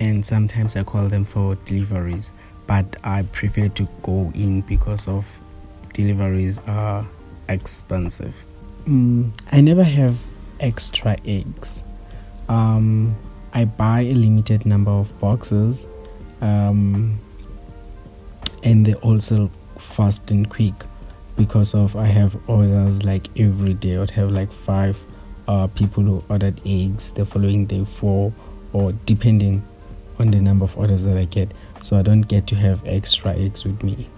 and 0.00 0.24
sometimes 0.24 0.76
I 0.76 0.84
call 0.84 1.08
them 1.08 1.24
for 1.24 1.54
deliveries, 1.64 2.32
but 2.66 2.96
I 3.04 3.22
prefer 3.22 3.68
to 3.68 3.88
go 4.02 4.30
in 4.34 4.60
because 4.62 5.08
of 5.08 5.26
deliveries 5.92 6.60
are 6.66 7.06
expensive. 7.48 8.34
Mm, 8.86 9.32
I 9.52 9.60
never 9.60 9.84
have 9.84 10.18
extra 10.60 11.16
eggs. 11.24 11.82
Um, 12.48 13.16
I 13.52 13.64
buy 13.64 14.02
a 14.02 14.14
limited 14.14 14.66
number 14.66 14.90
of 14.90 15.18
boxes, 15.20 15.86
um, 16.40 17.18
and 18.62 18.84
they 18.84 18.94
also 18.94 19.50
fast 19.78 20.30
and 20.30 20.48
quick 20.48 20.74
because 21.36 21.74
of 21.74 21.96
I 21.96 22.06
have 22.06 22.36
orders 22.48 23.04
like 23.04 23.28
every 23.38 23.74
day. 23.74 23.96
I'd 23.96 24.10
have 24.10 24.30
like 24.30 24.52
five 24.52 24.98
uh, 25.48 25.66
people 25.68 26.02
who 26.02 26.24
ordered 26.28 26.60
eggs 26.66 27.12
the 27.12 27.24
following 27.24 27.66
day, 27.66 27.84
four, 27.84 28.32
or 28.72 28.92
depending 29.06 29.62
on 30.18 30.30
the 30.30 30.40
number 30.40 30.64
of 30.64 30.76
orders 30.76 31.04
that 31.04 31.16
I 31.16 31.24
get. 31.24 31.52
So 31.82 31.98
I 31.98 32.02
don't 32.02 32.22
get 32.22 32.46
to 32.48 32.56
have 32.56 32.86
extra 32.86 33.32
eggs 33.34 33.64
with 33.64 33.82
me. 33.82 34.08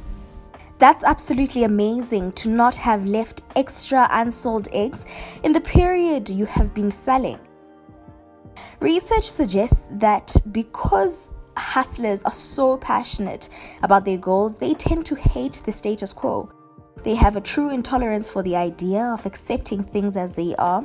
That's 0.78 1.04
absolutely 1.04 1.64
amazing 1.64 2.32
to 2.32 2.50
not 2.50 2.74
have 2.76 3.06
left 3.06 3.42
extra 3.56 4.08
unsold 4.10 4.68
eggs 4.72 5.06
in 5.42 5.52
the 5.52 5.60
period 5.60 6.28
you 6.28 6.44
have 6.44 6.74
been 6.74 6.90
selling. 6.90 7.38
Research 8.80 9.28
suggests 9.28 9.88
that 9.92 10.36
because 10.52 11.30
hustlers 11.56 12.22
are 12.24 12.32
so 12.32 12.76
passionate 12.76 13.48
about 13.82 14.04
their 14.04 14.18
goals, 14.18 14.58
they 14.58 14.74
tend 14.74 15.06
to 15.06 15.14
hate 15.14 15.62
the 15.64 15.72
status 15.72 16.12
quo. 16.12 16.50
They 17.02 17.14
have 17.14 17.36
a 17.36 17.40
true 17.40 17.70
intolerance 17.70 18.28
for 18.28 18.42
the 18.42 18.56
idea 18.56 19.02
of 19.02 19.24
accepting 19.24 19.82
things 19.82 20.16
as 20.16 20.32
they 20.32 20.54
are. 20.56 20.84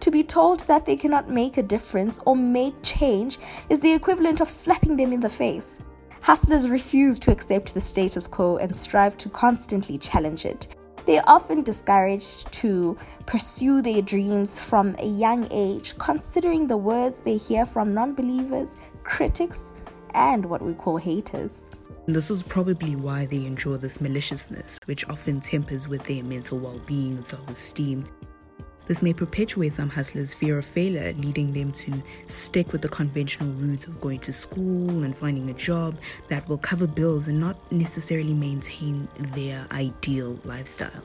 To 0.00 0.10
be 0.10 0.24
told 0.24 0.60
that 0.60 0.84
they 0.84 0.96
cannot 0.96 1.30
make 1.30 1.58
a 1.58 1.62
difference 1.62 2.18
or 2.26 2.34
make 2.34 2.74
change 2.82 3.38
is 3.68 3.80
the 3.80 3.92
equivalent 3.92 4.40
of 4.40 4.50
slapping 4.50 4.96
them 4.96 5.12
in 5.12 5.20
the 5.20 5.28
face. 5.28 5.78
Hustlers 6.22 6.68
refuse 6.68 7.18
to 7.18 7.32
accept 7.32 7.74
the 7.74 7.80
status 7.80 8.28
quo 8.28 8.56
and 8.56 8.74
strive 8.74 9.16
to 9.18 9.28
constantly 9.28 9.98
challenge 9.98 10.46
it. 10.46 10.68
They 11.04 11.18
are 11.18 11.24
often 11.26 11.62
discouraged 11.62 12.52
to 12.52 12.96
pursue 13.26 13.82
their 13.82 14.02
dreams 14.02 14.56
from 14.56 14.94
a 15.00 15.06
young 15.06 15.48
age, 15.50 15.98
considering 15.98 16.68
the 16.68 16.76
words 16.76 17.18
they 17.18 17.36
hear 17.36 17.66
from 17.66 17.92
non 17.92 18.14
believers, 18.14 18.76
critics, 19.02 19.72
and 20.14 20.46
what 20.46 20.62
we 20.62 20.74
call 20.74 20.96
haters. 20.96 21.64
This 22.06 22.30
is 22.30 22.44
probably 22.44 22.94
why 22.94 23.26
they 23.26 23.44
endure 23.44 23.76
this 23.76 24.00
maliciousness, 24.00 24.78
which 24.84 25.08
often 25.08 25.40
tempers 25.40 25.88
with 25.88 26.04
their 26.04 26.22
mental 26.22 26.60
well 26.60 26.80
being 26.86 27.16
and 27.16 27.26
self 27.26 27.48
esteem. 27.50 28.06
This 28.88 29.02
may 29.02 29.12
perpetuate 29.12 29.72
some 29.72 29.88
hustlers' 29.88 30.34
fear 30.34 30.58
of 30.58 30.64
failure, 30.64 31.14
leading 31.18 31.52
them 31.52 31.72
to 31.72 32.02
stick 32.26 32.72
with 32.72 32.82
the 32.82 32.88
conventional 32.88 33.52
route 33.54 33.86
of 33.86 34.00
going 34.00 34.18
to 34.20 34.32
school 34.32 35.04
and 35.04 35.16
finding 35.16 35.50
a 35.50 35.54
job 35.54 35.96
that 36.28 36.48
will 36.48 36.58
cover 36.58 36.86
bills 36.86 37.28
and 37.28 37.38
not 37.38 37.56
necessarily 37.72 38.34
maintain 38.34 39.08
their 39.34 39.66
ideal 39.70 40.38
lifestyle. 40.44 41.02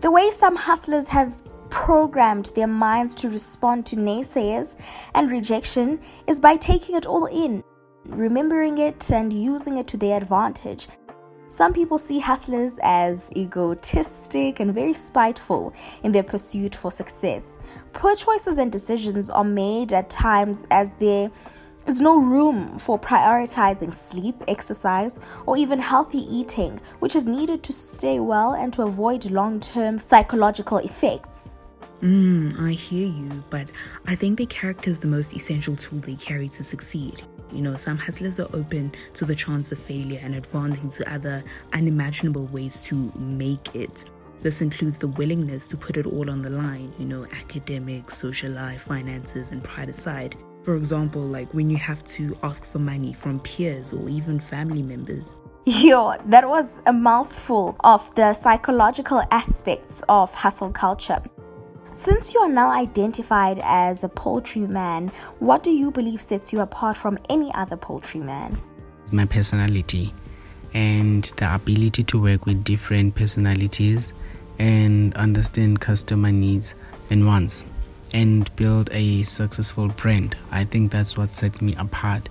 The 0.00 0.10
way 0.10 0.30
some 0.30 0.54
hustlers 0.54 1.06
have 1.08 1.34
programmed 1.70 2.52
their 2.54 2.66
minds 2.66 3.14
to 3.16 3.30
respond 3.30 3.86
to 3.86 3.96
naysayers 3.96 4.76
and 5.14 5.32
rejection 5.32 6.00
is 6.26 6.38
by 6.38 6.56
taking 6.56 6.94
it 6.94 7.06
all 7.06 7.26
in, 7.26 7.64
remembering 8.04 8.78
it, 8.78 9.10
and 9.10 9.32
using 9.32 9.78
it 9.78 9.86
to 9.88 9.96
their 9.96 10.18
advantage. 10.18 10.88
Some 11.54 11.72
people 11.72 11.98
see 11.98 12.18
hustlers 12.18 12.80
as 12.82 13.30
egotistic 13.36 14.58
and 14.58 14.74
very 14.74 14.92
spiteful 14.92 15.72
in 16.02 16.10
their 16.10 16.24
pursuit 16.24 16.74
for 16.74 16.90
success. 16.90 17.54
Poor 17.92 18.16
choices 18.16 18.58
and 18.58 18.72
decisions 18.72 19.30
are 19.30 19.44
made 19.44 19.92
at 19.92 20.10
times 20.10 20.64
as 20.72 20.90
There's 20.98 22.00
no 22.00 22.20
room 22.20 22.76
for 22.76 22.98
prioritizing 22.98 23.94
sleep, 23.94 24.34
exercise, 24.48 25.20
or 25.46 25.56
even 25.56 25.78
healthy 25.78 26.26
eating, 26.28 26.80
which 26.98 27.14
is 27.14 27.28
needed 27.28 27.62
to 27.62 27.72
stay 27.72 28.18
well 28.18 28.54
and 28.54 28.72
to 28.72 28.82
avoid 28.82 29.30
long 29.30 29.60
term 29.60 30.00
psychological 30.00 30.78
effects. 30.78 31.52
Mm, 32.02 32.58
I 32.58 32.72
hear 32.72 33.06
you, 33.06 33.44
but 33.48 33.68
I 34.08 34.16
think 34.16 34.38
the 34.38 34.46
character 34.46 34.90
is 34.90 34.98
the 34.98 35.06
most 35.06 35.32
essential 35.34 35.76
tool 35.76 36.00
they 36.00 36.16
carry 36.16 36.48
to 36.48 36.64
succeed. 36.64 37.22
You 37.54 37.62
know, 37.62 37.76
some 37.76 37.96
hustlers 37.96 38.40
are 38.40 38.48
open 38.52 38.92
to 39.14 39.24
the 39.24 39.34
chance 39.34 39.70
of 39.70 39.78
failure 39.78 40.20
and 40.22 40.34
advancing 40.34 40.88
to 40.88 41.12
other 41.12 41.44
unimaginable 41.72 42.46
ways 42.46 42.82
to 42.84 43.12
make 43.14 43.74
it. 43.76 44.04
This 44.42 44.60
includes 44.60 44.98
the 44.98 45.08
willingness 45.08 45.68
to 45.68 45.76
put 45.76 45.96
it 45.96 46.04
all 46.04 46.28
on 46.28 46.42
the 46.42 46.50
line, 46.50 46.92
you 46.98 47.06
know, 47.06 47.26
academics, 47.32 48.18
social 48.18 48.50
life, 48.50 48.82
finances, 48.82 49.52
and 49.52 49.62
pride 49.62 49.88
aside. 49.88 50.36
For 50.64 50.76
example, 50.76 51.22
like 51.22 51.54
when 51.54 51.70
you 51.70 51.76
have 51.76 52.02
to 52.04 52.36
ask 52.42 52.64
for 52.64 52.78
money 52.78 53.12
from 53.12 53.38
peers 53.40 53.92
or 53.92 54.08
even 54.08 54.40
family 54.40 54.82
members. 54.82 55.38
Yo, 55.66 56.14
that 56.26 56.48
was 56.48 56.82
a 56.86 56.92
mouthful 56.92 57.76
of 57.84 58.14
the 58.16 58.34
psychological 58.34 59.22
aspects 59.30 60.02
of 60.08 60.34
hustle 60.34 60.72
culture. 60.72 61.22
Since 61.94 62.34
you 62.34 62.40
are 62.40 62.48
now 62.48 62.72
identified 62.72 63.60
as 63.62 64.02
a 64.02 64.08
poultry 64.08 64.62
man, 64.62 65.12
what 65.38 65.62
do 65.62 65.70
you 65.70 65.92
believe 65.92 66.20
sets 66.20 66.52
you 66.52 66.58
apart 66.58 66.96
from 66.96 67.20
any 67.30 67.54
other 67.54 67.76
poultry 67.76 68.18
man? 68.18 68.60
My 69.12 69.26
personality 69.26 70.12
and 70.74 71.22
the 71.36 71.54
ability 71.54 72.02
to 72.02 72.20
work 72.20 72.46
with 72.46 72.64
different 72.64 73.14
personalities 73.14 74.12
and 74.58 75.14
understand 75.14 75.80
customer 75.80 76.32
needs 76.32 76.74
and 77.10 77.28
wants 77.28 77.64
and 78.12 78.54
build 78.56 78.90
a 78.90 79.22
successful 79.22 79.86
brand. 79.86 80.36
I 80.50 80.64
think 80.64 80.90
that's 80.90 81.16
what 81.16 81.30
set 81.30 81.62
me 81.62 81.76
apart. 81.76 82.28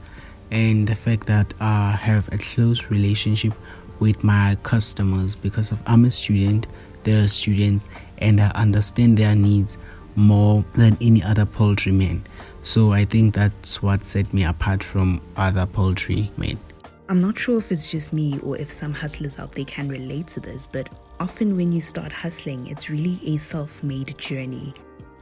And 0.51 0.85
the 0.85 0.95
fact 0.95 1.25
that 1.27 1.53
I 1.61 1.91
have 1.91 2.27
a 2.33 2.37
close 2.37 2.89
relationship 2.89 3.53
with 4.01 4.25
my 4.25 4.57
customers 4.63 5.35
because 5.35 5.71
of 5.71 5.81
I'm 5.87 6.03
a 6.03 6.11
student, 6.11 6.67
they're 7.03 7.27
students, 7.27 7.87
and 8.19 8.39
I 8.39 8.49
understand 8.55 9.17
their 9.17 9.35
needs 9.35 9.77
more 10.15 10.63
than 10.73 10.97
any 11.01 11.23
other 11.23 11.45
poultry 11.45 11.91
man. 11.91 12.23
So 12.61 12.91
I 12.91 13.05
think 13.05 13.33
that's 13.33 13.81
what 13.81 14.05
set 14.05 14.33
me 14.33 14.43
apart 14.43 14.83
from 14.83 15.21
other 15.35 15.65
poultry 15.65 16.31
men. 16.37 16.57
I'm 17.09 17.19
not 17.19 17.37
sure 17.37 17.57
if 17.57 17.71
it's 17.71 17.91
just 17.91 18.13
me 18.13 18.39
or 18.39 18.57
if 18.57 18.71
some 18.71 18.93
hustlers 18.93 19.37
out 19.37 19.51
there 19.51 19.65
can 19.65 19.89
relate 19.89 20.27
to 20.27 20.39
this, 20.39 20.67
but 20.71 20.89
often 21.19 21.55
when 21.55 21.71
you 21.71 21.81
start 21.81 22.11
hustling, 22.11 22.67
it's 22.67 22.89
really 22.89 23.19
a 23.25 23.37
self 23.37 23.83
made 23.83 24.17
journey 24.17 24.73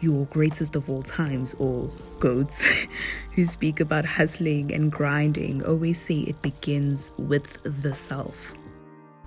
your 0.02 0.26
greatest 0.26 0.76
of 0.76 0.90
all 0.90 1.04
times, 1.04 1.56
or 1.60 1.90
goats, 2.20 2.66
who 3.36 3.46
speak 3.46 3.80
about 3.80 4.06
hustling 4.06 4.74
and 4.74 4.92
grinding, 4.92 5.64
always 5.66 6.02
say 6.02 6.20
it 6.20 6.42
begins 6.42 7.12
with 7.18 7.60
the 7.64 7.94
self. 7.96 8.54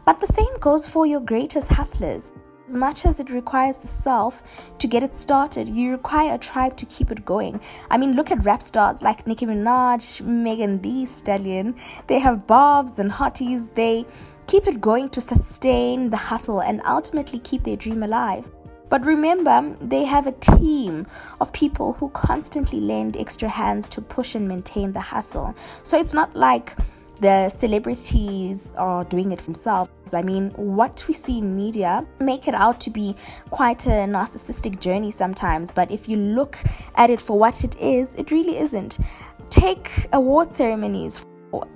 But 0.05 0.21
the 0.21 0.27
same 0.27 0.59
goes 0.61 0.87
for 0.87 1.07
your 1.07 1.21
greatest 1.21 1.69
hustlers. 1.69 2.33
As 2.67 2.77
much 2.77 3.05
as 3.05 3.21
it 3.21 3.31
requires 3.31 3.79
the 3.79 3.89
self 3.89 4.43
to 4.79 4.87
get 4.87 5.03
it 5.03 5.15
started, 5.15 5.69
you 5.69 5.91
require 5.91 6.35
a 6.35 6.39
tribe 6.39 6.77
to 6.79 6.87
keep 6.87 7.11
it 7.11 7.25
going. 7.25 7.61
I 7.91 7.99
mean, 7.99 8.13
look 8.13 8.31
at 8.31 8.45
rap 8.45 8.63
stars 8.63 9.03
like 9.03 9.27
Nicki 9.27 9.45
Minaj, 9.45 10.23
Megan 10.23 10.81
Thee 10.81 11.05
Stallion. 11.05 11.75
They 12.07 12.19
have 12.19 12.47
Barbz 12.47 12.99
and 12.99 13.11
hotties. 13.11 13.75
They 13.75 14.07
keep 14.47 14.67
it 14.67 14.81
going 14.81 15.11
to 15.11 15.21
sustain 15.21 16.11
the 16.11 16.17
hustle 16.17 16.61
and 16.61 16.81
ultimately 16.87 17.39
keep 17.39 17.65
their 17.65 17.77
dream 17.77 18.03
alive. 18.03 18.51
But 18.89 19.05
remember, 19.05 19.77
they 19.81 20.05
have 20.05 20.27
a 20.27 20.33
team 20.33 21.07
of 21.41 21.53
people 21.53 21.95
who 21.95 22.11
constantly 22.11 22.81
lend 22.81 23.17
extra 23.17 23.49
hands 23.49 23.89
to 23.89 24.01
push 24.01 24.35
and 24.35 24.47
maintain 24.47 24.93
the 24.93 25.01
hustle. 25.01 25.55
So 25.83 25.99
it's 25.99 26.15
not 26.15 26.37
like 26.37 26.77
the 27.21 27.49
celebrities 27.49 28.73
are 28.77 29.05
doing 29.05 29.33
it 29.33 29.41
themselves. 29.41 30.15
I 30.15 30.23
mean, 30.23 30.51
what 30.51 31.05
we 31.07 31.15
see 31.15 31.39
in 31.39 31.57
media 31.57 32.07
make 32.21 32.49
it 32.49 32.55
out 32.55 32.81
to 32.83 32.91
be 32.91 33.15
quite 33.51 33.87
a 33.87 34.07
narcissistic 34.07 34.81
journey 34.81 35.11
sometimes, 35.11 35.71
but 35.71 35.91
if 35.91 36.09
you 36.09 36.17
look 36.17 36.59
at 36.97 37.11
it 37.11 37.21
for 37.21 37.39
what 37.39 37.65
it 37.65 37.77
is, 37.77 38.15
it 38.17 38.31
really 38.31 38.59
isn't. 38.59 38.99
Take 39.51 39.91
award 40.13 40.53
ceremonies 40.53 41.25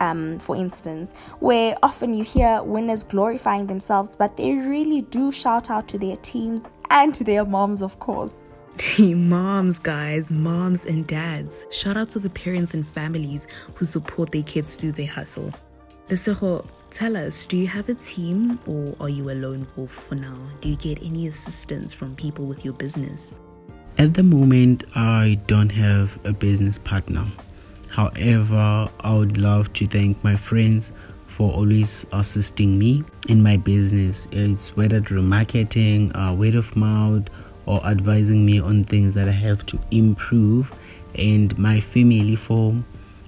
um, 0.01 0.39
for 0.39 0.57
instance, 0.57 1.13
where 1.39 1.77
often 1.83 2.15
you 2.15 2.25
hear 2.25 2.63
winners 2.63 3.05
glorifying 3.05 3.67
themselves, 3.67 4.17
but 4.17 4.37
they 4.37 4.55
really 4.55 5.03
do 5.03 5.31
shout 5.31 5.71
out 5.71 5.87
to 5.89 5.99
their 5.99 6.17
teams 6.17 6.65
and 6.91 7.15
to 7.15 7.25
their 7.25 7.45
moms, 7.45 7.83
of 7.83 7.99
course. 7.99 8.45
moms, 8.99 9.79
guys, 9.79 10.31
moms 10.31 10.85
and 10.85 11.07
dads. 11.07 11.65
Shout 11.71 11.97
out 11.97 12.11
to 12.11 12.19
the 12.19 12.31
parents 12.31 12.75
and 12.75 12.87
families 12.87 13.47
who 13.75 13.85
support 13.85 14.31
their 14.31 14.43
kids 14.43 14.77
through 14.77 14.93
their 14.93 15.07
hustle. 15.07 15.53
Lesego, 16.09 16.67
tell 16.91 17.17
us, 17.17 17.45
do 17.47 17.57
you 17.57 17.67
have 17.67 17.89
a 17.89 17.95
team 17.95 18.59
or 18.67 18.95
are 19.01 19.09
you 19.09 19.31
a 19.31 19.33
lone 19.33 19.67
wolf 19.77 19.91
for 19.91 20.15
now? 20.15 20.37
Do 20.61 20.69
you 20.69 20.77
get 20.77 21.03
any 21.03 21.27
assistance 21.27 21.93
from 21.93 22.15
people 22.15 22.47
with 22.47 22.65
your 22.65 22.75
business? 22.75 23.35
At 23.99 24.15
the 24.15 24.23
moment, 24.23 24.85
I 24.95 25.41
don't 25.47 25.71
have 25.71 26.19
a 26.25 26.33
business 26.33 26.79
partner. 26.79 27.27
However, 27.91 28.89
I 29.01 29.15
would 29.15 29.39
love 29.39 29.73
to 29.75 29.87
thank 29.87 30.23
my 30.23 30.37
friends 30.37 30.93
for 31.27 31.53
always 31.53 32.07
assisting 32.13 32.79
me 32.79 33.03
in 33.29 33.43
my 33.43 33.57
business. 33.57 34.29
It's 34.31 34.77
whether 34.77 35.01
through 35.01 35.23
marketing, 35.23 36.15
uh, 36.17 36.35
word 36.35 36.55
of 36.55 36.75
mouth, 36.77 37.25
or 37.69 37.85
advising 37.85 38.47
me 38.47 38.59
on 38.59 38.83
things 38.83 39.13
that 39.13 39.29
I 39.29 39.33
have 39.33 39.67
to 39.67 39.79
improve, 39.91 40.73
and 41.15 41.57
my 41.59 41.81
family 41.81 42.35
for 42.35 42.75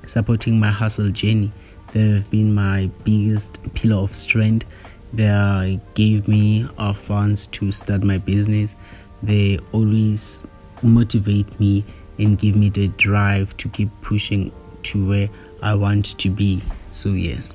supporting 0.06 0.58
my 0.58 0.70
hustle 0.70 1.10
journey. 1.10 1.52
They've 1.92 2.28
been 2.30 2.54
my 2.54 2.90
biggest 3.04 3.58
pillar 3.74 3.96
of 3.96 4.14
strength. 4.14 4.66
They 5.12 5.78
gave 5.94 6.26
me 6.26 6.66
funds 6.94 7.48
to 7.48 7.70
start 7.70 8.02
my 8.02 8.16
business. 8.16 8.76
They 9.22 9.58
always 9.72 10.42
motivate 10.82 11.60
me 11.60 11.84
and 12.18 12.38
give 12.38 12.56
me 12.56 12.70
the 12.70 12.88
drive 12.88 13.54
to 13.58 13.68
keep 13.68 13.90
pushing 14.00 14.52
to 14.84 15.06
where 15.06 15.28
I 15.62 15.74
want 15.74 16.18
to 16.18 16.30
be. 16.30 16.62
So, 16.92 17.10
yes. 17.10 17.54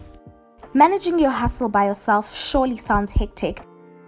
Managing 0.76 1.17
your 1.17 1.32
hustle 1.32 1.69
by 1.69 1.86
yourself 1.86 2.36
surely 2.38 2.78
sounds 2.78 3.10
hectic. 3.10 3.62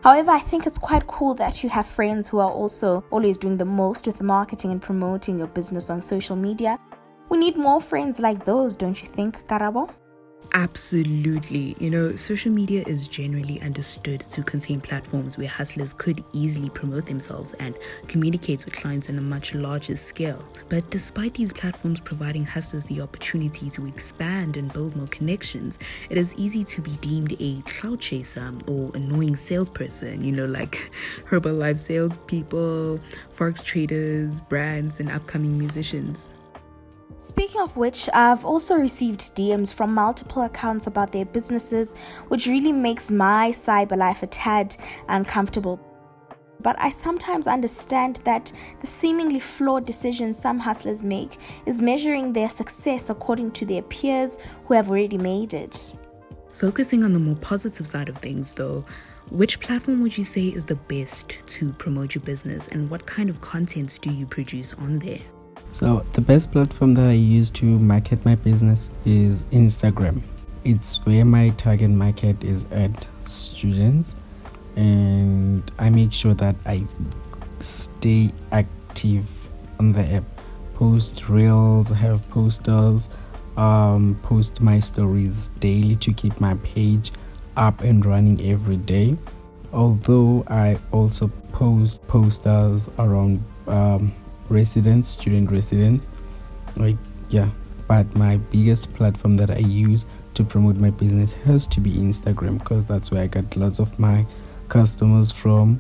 However, 0.08 0.32
I 0.32 0.40
think 0.40 0.66
it's 0.66 0.78
quite 0.78 1.06
cool 1.06 1.34
that 1.34 1.64
you 1.64 1.70
have 1.70 1.86
friends 1.86 2.30
who 2.30 2.40
are 2.40 2.50
also 2.50 3.04
always 3.12 3.38
doing 3.38 3.58
the 3.58 3.66
most 3.66 4.08
with 4.08 4.22
marketing 4.22 4.72
and 4.72 4.82
promoting 4.82 5.38
your 5.38 5.48
business 5.48 5.90
on 5.90 6.00
social 6.00 6.38
media. 6.38 6.80
We 7.28 7.38
need 7.38 7.58
more 7.58 7.82
friends 7.82 8.18
like 8.18 8.46
those, 8.46 8.78
don't 8.78 9.02
you 9.02 9.10
think, 9.10 9.46
Karabo? 9.48 9.90
Absolutely. 10.58 11.76
You 11.80 11.92
know, 11.92 12.16
social 12.16 12.52
media 12.52 12.84
is 12.88 13.08
generally 13.08 13.62
understood 13.62 14.22
to 14.22 14.42
contain 14.42 14.82
platforms 14.82 15.38
where 15.38 15.48
hustlers 15.48 15.94
could 15.94 16.24
easily 16.34 16.70
promote 16.70 17.06
themselves 17.06 17.54
and 17.60 17.76
communicate 18.08 18.66
with 18.66 18.74
clients 18.74 19.08
on 19.08 19.20
a 19.20 19.22
much 19.22 19.54
larger 19.54 19.96
scale. 19.96 20.44
But 20.68 20.90
despite 20.90 21.36
these 21.36 21.54
platforms 21.54 22.00
providing 22.00 22.44
hustlers 22.44 22.86
the 22.86 23.02
opportunity 23.02 23.70
to 23.70 23.86
expand 23.86 24.58
and 24.58 24.74
build 24.74 24.96
more 24.96 25.06
connections, 25.06 25.78
it 26.10 26.18
is 26.18 26.34
easy 26.38 26.64
to 26.64 26.82
be 26.82 26.96
deemed 27.02 27.36
a 27.40 27.62
clout 27.68 28.00
chaser 28.00 28.52
or 28.66 28.90
annoying 28.96 29.36
salesperson, 29.36 30.24
you 30.24 30.32
know, 30.32 30.48
like 30.48 30.92
Herbalife 31.30 31.78
salespeople, 31.78 33.00
Forex 33.38 33.64
traders, 33.64 34.42
brands, 34.42 35.00
and 35.00 35.12
upcoming 35.12 35.56
musicians. 35.56 36.32
Speaking 37.20 37.62
of 37.62 37.76
which, 37.76 38.10
I've 38.14 38.46
also 38.46 38.76
received 38.76 39.36
DMs 39.36 39.74
from 39.74 39.94
multiple 39.94 40.44
accounts 40.44 40.86
about 40.86 41.12
their 41.12 41.26
businesses, 41.26 41.96
which 42.28 42.46
really 42.46 42.72
makes 42.72 43.10
my 43.10 43.50
cyber 43.52 43.98
life 43.98 44.22
a 44.22 44.28
tad 44.28 44.78
uncomfortable. 45.10 45.80
But 46.62 46.76
I 46.80 46.90
sometimes 46.90 47.48
understand 47.48 48.20
that 48.24 48.52
the 48.82 48.88
seemingly 48.88 49.40
flawed 49.40 49.86
decisions 49.86 50.40
some 50.40 50.60
hustlers 50.60 51.02
make 51.02 51.38
is 51.66 51.82
measuring 51.82 52.34
their 52.34 52.50
success 52.50 53.10
according 53.10 53.52
to 53.52 53.66
their 53.66 53.82
peers 53.84 54.38
who 54.66 54.74
have 54.76 54.90
already 54.90 55.18
made 55.18 55.54
it. 55.54 55.96
Focusing 56.52 57.04
on 57.04 57.14
the 57.14 57.20
more 57.20 57.36
positive 57.36 57.88
side 57.88 58.10
of 58.10 58.18
things, 58.18 58.54
though, 58.54 58.86
which 59.30 59.60
platform 59.60 60.02
would 60.02 60.18
you 60.18 60.24
say 60.24 60.48
is 60.48 60.66
the 60.66 60.76
best 60.76 61.46
to 61.48 61.74
promote 61.74 62.16
your 62.16 62.24
business 62.24 62.68
and 62.70 62.90
what 62.90 63.06
kind 63.06 63.30
of 63.30 63.42
content 63.42 64.00
do 64.02 64.12
you 64.12 64.26
produce 64.26 64.74
on 64.76 65.00
there? 65.00 65.20
So, 65.78 66.04
the 66.14 66.22
best 66.22 66.52
platform 66.52 66.96
that 66.96 67.08
I 67.08 67.12
use 67.12 67.52
to 67.52 67.64
market 67.64 68.26
my 68.26 68.34
business 68.34 68.90
is 69.06 69.46
Instagram. 69.52 70.24
It's 70.64 70.96
where 71.06 71.24
my 71.24 71.50
target 71.50 71.92
market 71.92 72.44
is 72.44 72.66
at 72.72 73.08
students, 73.26 74.16
and 74.76 75.72
I 75.78 75.92
make 75.92 76.12
sure 76.12 76.34
that 76.34 76.56
I 76.66 76.84
stay 77.60 78.32
active 78.52 79.24
on 79.80 79.92
the 79.92 80.02
app. 80.16 80.24
Post 80.74 81.30
reels, 81.30 81.92
have 81.92 82.28
posters, 82.30 83.10
um, 83.56 84.20
post 84.24 84.60
my 84.60 84.80
stories 84.80 85.52
daily 85.60 85.96
to 85.98 86.12
keep 86.12 86.42
my 86.42 86.56
page 86.64 87.12
up 87.56 87.82
and 87.82 88.04
running 88.04 88.44
every 88.50 88.78
day. 88.78 89.16
Although 89.72 90.44
I 90.48 90.80
also 90.92 91.28
post 91.52 92.02
posters 92.08 92.90
around 92.98 93.44
um, 93.68 94.12
residents, 94.50 95.08
student 95.08 95.52
residents. 95.52 96.10
Like, 96.76 96.98
yeah, 97.30 97.50
but 97.88 98.14
my 98.16 98.38
biggest 98.38 98.94
platform 98.94 99.36
that 99.36 99.52
I 99.52 99.60
use 99.60 100.06
to 100.34 100.44
promote 100.44 100.76
my 100.76 100.92
business 100.92 101.34
has 101.34 101.66
to 101.68 101.80
be 101.80 101.92
Instagram 101.92 102.60
because 102.60 102.86
that's 102.86 103.12
where 103.12 103.24
I 103.24 103.28
get 103.28 103.56
lots 103.58 103.80
of 103.80 103.98
my 103.98 104.26
customers 104.70 105.32
from. 105.32 105.80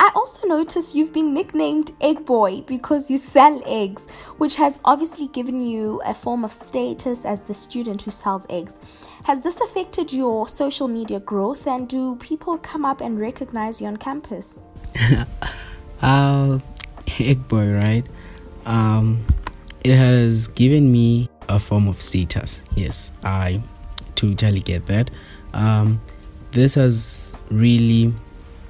I 0.00 0.10
also 0.14 0.46
noticed 0.46 0.94
you've 0.94 1.12
been 1.12 1.34
nicknamed 1.34 1.92
Egg 2.00 2.24
Boy 2.24 2.62
because 2.62 3.10
you 3.10 3.18
sell 3.18 3.60
eggs, 3.66 4.06
which 4.38 4.56
has 4.56 4.80
obviously 4.82 5.28
given 5.28 5.60
you 5.60 6.00
a 6.06 6.14
form 6.14 6.42
of 6.42 6.52
status 6.52 7.26
as 7.26 7.42
the 7.42 7.52
student 7.52 8.00
who 8.00 8.10
sells 8.10 8.46
eggs. 8.48 8.78
Has 9.24 9.42
this 9.42 9.60
affected 9.60 10.10
your 10.10 10.48
social 10.48 10.88
media 10.88 11.20
growth 11.20 11.66
and 11.66 11.86
do 11.86 12.16
people 12.16 12.56
come 12.56 12.86
up 12.86 13.02
and 13.02 13.20
recognize 13.20 13.82
you 13.82 13.88
on 13.88 13.98
campus? 13.98 14.58
uh, 16.02 16.58
egg 17.28 17.48
boy, 17.48 17.72
right? 17.72 18.06
Um, 18.66 19.24
it 19.84 19.94
has 19.94 20.48
given 20.48 20.92
me 20.92 21.28
a 21.48 21.58
form 21.58 21.88
of 21.88 22.00
status. 22.00 22.60
Yes, 22.74 23.12
I 23.24 23.62
totally 24.14 24.60
get 24.60 24.86
that. 24.86 25.10
Um, 25.54 26.00
this 26.52 26.74
has 26.74 27.34
really 27.50 28.14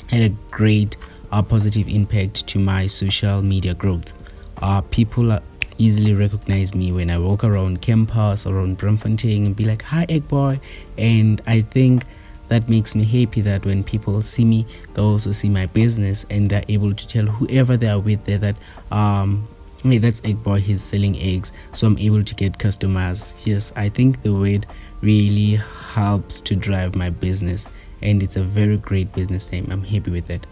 had 0.08 0.22
a 0.22 0.28
great 0.50 0.96
uh, 1.32 1.42
positive 1.42 1.88
impact 1.88 2.46
to 2.48 2.58
my 2.58 2.86
social 2.86 3.42
media 3.42 3.74
growth. 3.74 4.12
Uh, 4.62 4.80
people 4.82 5.38
easily 5.78 6.14
recognize 6.14 6.74
me 6.74 6.92
when 6.92 7.10
I 7.10 7.18
walk 7.18 7.42
around 7.42 7.80
campus, 7.80 8.46
around 8.46 8.78
Braamfontein, 8.78 9.46
and 9.46 9.56
be 9.56 9.64
like, 9.64 9.82
"Hi, 9.82 10.04
egg 10.08 10.28
boy," 10.28 10.60
and 10.98 11.40
I 11.46 11.62
think 11.62 12.04
that 12.50 12.68
makes 12.68 12.94
me 12.94 13.04
happy 13.04 13.40
that 13.40 13.64
when 13.64 13.82
people 13.82 14.20
see 14.22 14.44
me, 14.44 14.66
they 14.94 15.00
also 15.00 15.32
see 15.32 15.48
my 15.48 15.66
business 15.66 16.26
and 16.30 16.50
they're 16.50 16.64
able 16.68 16.92
to 16.92 17.06
tell 17.06 17.24
whoever 17.24 17.76
they 17.76 17.88
are 17.88 18.00
with 18.00 18.24
there 18.26 18.38
that 18.38 18.56
um 18.90 19.48
hey 19.82 19.96
that's 19.96 20.20
egg 20.24 20.42
boy 20.42 20.60
he's 20.60 20.82
selling 20.82 21.16
eggs. 21.16 21.52
So 21.72 21.86
i'm 21.86 21.96
able 21.96 22.22
to 22.22 22.34
get 22.34 22.58
customers. 22.58 23.40
Yes 23.46 23.72
i 23.76 23.88
think 23.88 24.22
the 24.22 24.34
word 24.34 24.66
really 25.00 25.56
helps 25.94 26.40
to 26.42 26.54
drive 26.54 26.94
my 26.94 27.08
business 27.08 27.66
and 28.02 28.22
it's 28.22 28.36
a 28.36 28.42
very 28.42 28.76
great 28.76 29.12
business 29.14 29.50
name. 29.52 29.68
I'm 29.70 29.84
happy 29.84 30.10
with 30.10 30.30
it. 30.30 30.46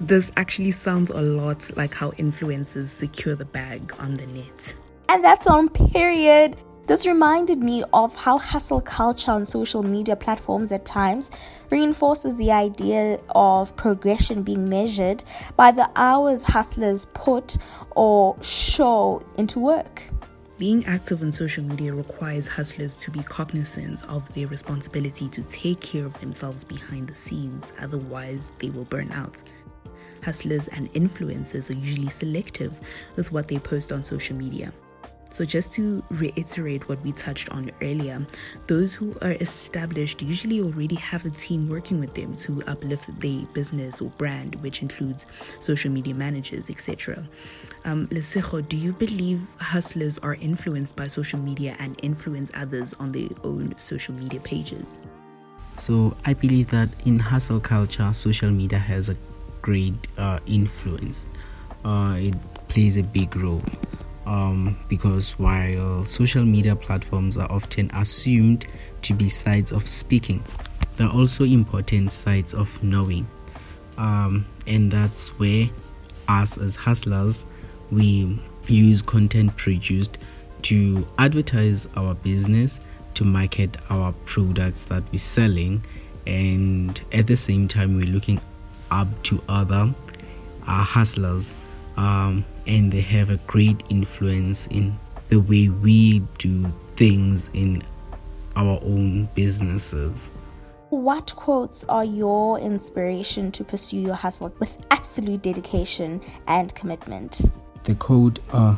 This 0.00 0.30
actually 0.36 0.72
sounds 0.72 1.10
a 1.10 1.20
lot 1.20 1.70
like 1.76 1.94
how 1.94 2.10
influencers 2.12 2.86
secure 2.86 3.34
the 3.34 3.44
bag 3.44 3.94
on 3.98 4.14
the 4.14 4.26
net. 4.26 4.74
And 5.08 5.22
that's 5.24 5.46
on 5.46 5.68
period 5.68 6.56
this 6.86 7.04
reminded 7.04 7.58
me 7.58 7.82
of 7.92 8.14
how 8.14 8.38
hustle 8.38 8.80
culture 8.80 9.32
on 9.32 9.44
social 9.44 9.82
media 9.82 10.14
platforms 10.14 10.70
at 10.70 10.84
times 10.84 11.30
reinforces 11.70 12.36
the 12.36 12.52
idea 12.52 13.18
of 13.34 13.74
progression 13.76 14.42
being 14.42 14.68
measured 14.68 15.24
by 15.56 15.72
the 15.72 15.90
hours 15.96 16.44
hustlers 16.44 17.06
put 17.06 17.56
or 17.96 18.36
show 18.40 19.20
into 19.36 19.58
work. 19.58 20.02
Being 20.58 20.86
active 20.86 21.22
on 21.22 21.32
social 21.32 21.64
media 21.64 21.92
requires 21.92 22.46
hustlers 22.46 22.96
to 22.98 23.10
be 23.10 23.22
cognizant 23.22 24.02
of 24.08 24.32
their 24.32 24.46
responsibility 24.46 25.28
to 25.30 25.42
take 25.42 25.80
care 25.80 26.06
of 26.06 26.18
themselves 26.20 26.64
behind 26.64 27.08
the 27.08 27.14
scenes, 27.14 27.72
otherwise, 27.80 28.54
they 28.60 28.70
will 28.70 28.84
burn 28.84 29.10
out. 29.12 29.42
Hustlers 30.22 30.68
and 30.68 30.90
influencers 30.94 31.68
are 31.68 31.78
usually 31.78 32.08
selective 32.08 32.80
with 33.16 33.32
what 33.32 33.48
they 33.48 33.58
post 33.58 33.92
on 33.92 34.02
social 34.02 34.34
media. 34.34 34.72
So, 35.30 35.44
just 35.44 35.72
to 35.72 36.02
reiterate 36.10 36.88
what 36.88 37.02
we 37.02 37.12
touched 37.12 37.48
on 37.50 37.70
earlier, 37.82 38.24
those 38.68 38.94
who 38.94 39.16
are 39.22 39.32
established 39.32 40.22
usually 40.22 40.60
already 40.60 40.94
have 40.96 41.24
a 41.24 41.30
team 41.30 41.68
working 41.68 42.00
with 42.00 42.14
them 42.14 42.36
to 42.36 42.62
uplift 42.66 43.20
their 43.20 43.42
business 43.52 44.00
or 44.00 44.10
brand, 44.10 44.54
which 44.56 44.82
includes 44.82 45.26
social 45.58 45.90
media 45.90 46.14
managers, 46.14 46.70
etc. 46.70 47.26
Um, 47.84 48.06
Lesego, 48.08 48.66
do 48.66 48.76
you 48.76 48.92
believe 48.92 49.40
hustlers 49.58 50.18
are 50.18 50.34
influenced 50.34 50.96
by 50.96 51.08
social 51.08 51.38
media 51.38 51.76
and 51.78 51.98
influence 52.02 52.50
others 52.54 52.94
on 52.94 53.12
their 53.12 53.28
own 53.44 53.74
social 53.78 54.14
media 54.14 54.40
pages? 54.40 55.00
So, 55.78 56.16
I 56.24 56.34
believe 56.34 56.70
that 56.70 56.88
in 57.04 57.18
hustle 57.18 57.60
culture, 57.60 58.12
social 58.12 58.50
media 58.50 58.78
has 58.78 59.08
a 59.08 59.16
great 59.60 59.94
uh, 60.16 60.38
influence. 60.46 61.26
Uh, 61.84 62.16
it 62.18 62.34
plays 62.68 62.96
a 62.96 63.02
big 63.02 63.36
role 63.36 63.62
um, 64.26 64.76
because 64.88 65.38
while 65.38 66.04
social 66.04 66.44
media 66.44 66.76
platforms 66.76 67.38
are 67.38 67.50
often 67.50 67.90
assumed 67.94 68.66
to 69.02 69.14
be 69.14 69.28
sides 69.28 69.72
of 69.72 69.86
speaking, 69.86 70.44
they're 70.96 71.08
also 71.08 71.44
important 71.44 72.12
sides 72.12 72.54
of 72.54 72.82
knowing. 72.82 73.26
Um, 73.98 74.46
and 74.66 74.90
that's 74.90 75.28
where 75.38 75.70
us 76.28 76.58
as 76.58 76.76
hustlers 76.76 77.46
we 77.90 78.38
use 78.66 79.00
content 79.00 79.56
produced 79.56 80.18
to 80.62 81.06
advertise 81.18 81.86
our 81.96 82.14
business 82.14 82.80
to 83.14 83.24
market 83.24 83.76
our 83.90 84.12
products 84.24 84.84
that 84.84 85.02
we're 85.12 85.18
selling 85.18 85.82
and 86.26 87.00
at 87.12 87.26
the 87.26 87.36
same 87.36 87.68
time 87.68 87.96
we're 87.96 88.06
looking 88.06 88.40
up 88.90 89.08
to 89.22 89.40
other 89.48 89.94
uh, 90.66 90.82
hustlers 90.82 91.54
um, 91.96 92.44
and 92.66 92.92
they 92.92 93.00
have 93.00 93.30
a 93.30 93.36
great 93.46 93.82
influence 93.88 94.66
in 94.68 94.98
the 95.28 95.38
way 95.38 95.68
we 95.68 96.20
do 96.38 96.72
things 96.96 97.48
in 97.52 97.82
our 98.54 98.78
own 98.82 99.28
businesses. 99.34 100.30
What 100.90 101.34
quotes 101.34 101.84
are 101.84 102.04
your 102.04 102.58
inspiration 102.60 103.50
to 103.52 103.64
pursue 103.64 103.98
your 103.98 104.14
hustle 104.14 104.54
with 104.60 104.76
absolute 104.90 105.42
dedication 105.42 106.20
and 106.46 106.74
commitment? 106.74 107.42
The 107.84 107.94
quote 107.96 108.38
uh, 108.50 108.76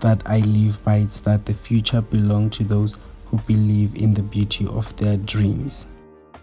that 0.00 0.22
I 0.26 0.40
live 0.40 0.82
by 0.84 0.98
is 0.98 1.20
that 1.20 1.46
the 1.46 1.54
future 1.54 2.00
belongs 2.00 2.56
to 2.58 2.64
those 2.64 2.96
who 3.26 3.38
believe 3.38 3.94
in 3.94 4.14
the 4.14 4.22
beauty 4.22 4.66
of 4.66 4.94
their 4.96 5.16
dreams. 5.18 5.86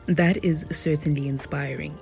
That 0.05 0.43
is 0.43 0.65
certainly 0.71 1.27
inspiring. 1.27 1.97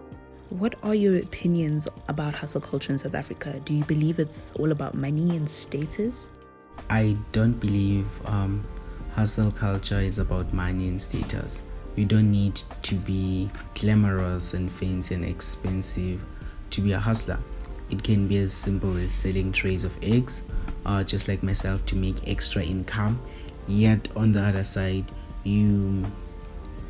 What 0.49 0.75
are 0.83 0.93
your 0.93 1.17
opinions 1.17 1.87
about 2.07 2.35
hustle 2.35 2.61
culture 2.61 2.91
in 2.91 2.99
South 2.99 3.15
Africa? 3.15 3.59
Do 3.65 3.73
you 3.73 3.83
believe 3.83 4.19
it's 4.19 4.51
all 4.59 4.71
about 4.71 4.93
money 4.93 5.35
and 5.35 5.49
status? 5.49 6.29
I 6.87 7.17
don't 7.31 7.59
believe 7.59 8.05
um, 8.25 8.63
hustle 9.15 9.51
culture 9.51 9.99
is 9.99 10.19
about 10.19 10.53
money 10.53 10.87
and 10.87 11.01
status. 11.01 11.63
You 11.95 12.05
don't 12.05 12.29
need 12.29 12.61
to 12.83 12.93
be 12.93 13.49
glamorous 13.73 14.53
and 14.53 14.71
fancy 14.71 15.15
and 15.15 15.25
expensive 15.25 16.23
to 16.69 16.81
be 16.81 16.91
a 16.91 16.99
hustler. 16.99 17.39
It 17.89 18.03
can 18.03 18.27
be 18.27 18.37
as 18.37 18.53
simple 18.53 18.95
as 18.97 19.11
selling 19.11 19.51
trays 19.51 19.83
of 19.83 19.97
eggs, 20.03 20.43
uh, 20.85 21.03
just 21.03 21.27
like 21.27 21.41
myself, 21.41 21.83
to 21.87 21.95
make 21.95 22.27
extra 22.27 22.61
income. 22.61 23.19
Yet, 23.67 24.09
on 24.15 24.31
the 24.31 24.43
other 24.43 24.63
side, 24.63 25.11
you 25.43 26.05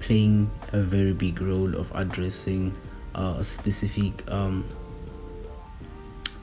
playing 0.02 0.52
a 0.74 0.82
very 0.82 1.14
big 1.14 1.42
role 1.42 1.74
of 1.76 1.90
addressing 1.96 2.76
a 3.16 3.44
specific 3.44 4.30
um, 4.32 4.66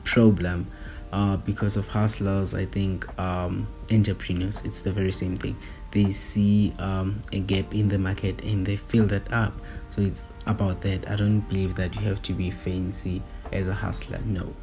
problem 0.05 0.67
uh, 1.13 1.37
because 1.37 1.77
of 1.77 1.87
hustlers 1.89 2.55
i 2.55 2.65
think 2.65 3.07
um, 3.21 3.67
entrepreneurs 3.93 4.63
it's 4.65 4.81
the 4.81 4.93
very 4.93 5.13
same 5.13 5.37
thing. 5.37 5.57
They 5.91 6.11
see 6.11 6.73
um, 6.79 7.21
a 7.33 7.41
gap 7.41 7.75
in 7.75 7.89
the 7.89 7.99
market 7.99 8.43
and 8.43 8.65
they 8.65 8.77
fill 8.77 9.07
that 9.07 9.31
up. 9.31 9.53
So 9.91 10.01
it's 10.01 10.25
about 10.47 10.81
that. 10.81 11.09
I 11.11 11.17
don't 11.17 11.41
believe 11.41 11.75
that 11.75 11.95
you 11.97 12.03
have 12.09 12.23
to 12.23 12.33
be 12.33 12.51
fancy 12.51 13.23
as 13.53 13.69
a 13.69 13.75
hustler. 13.75 14.19
No 14.25 14.55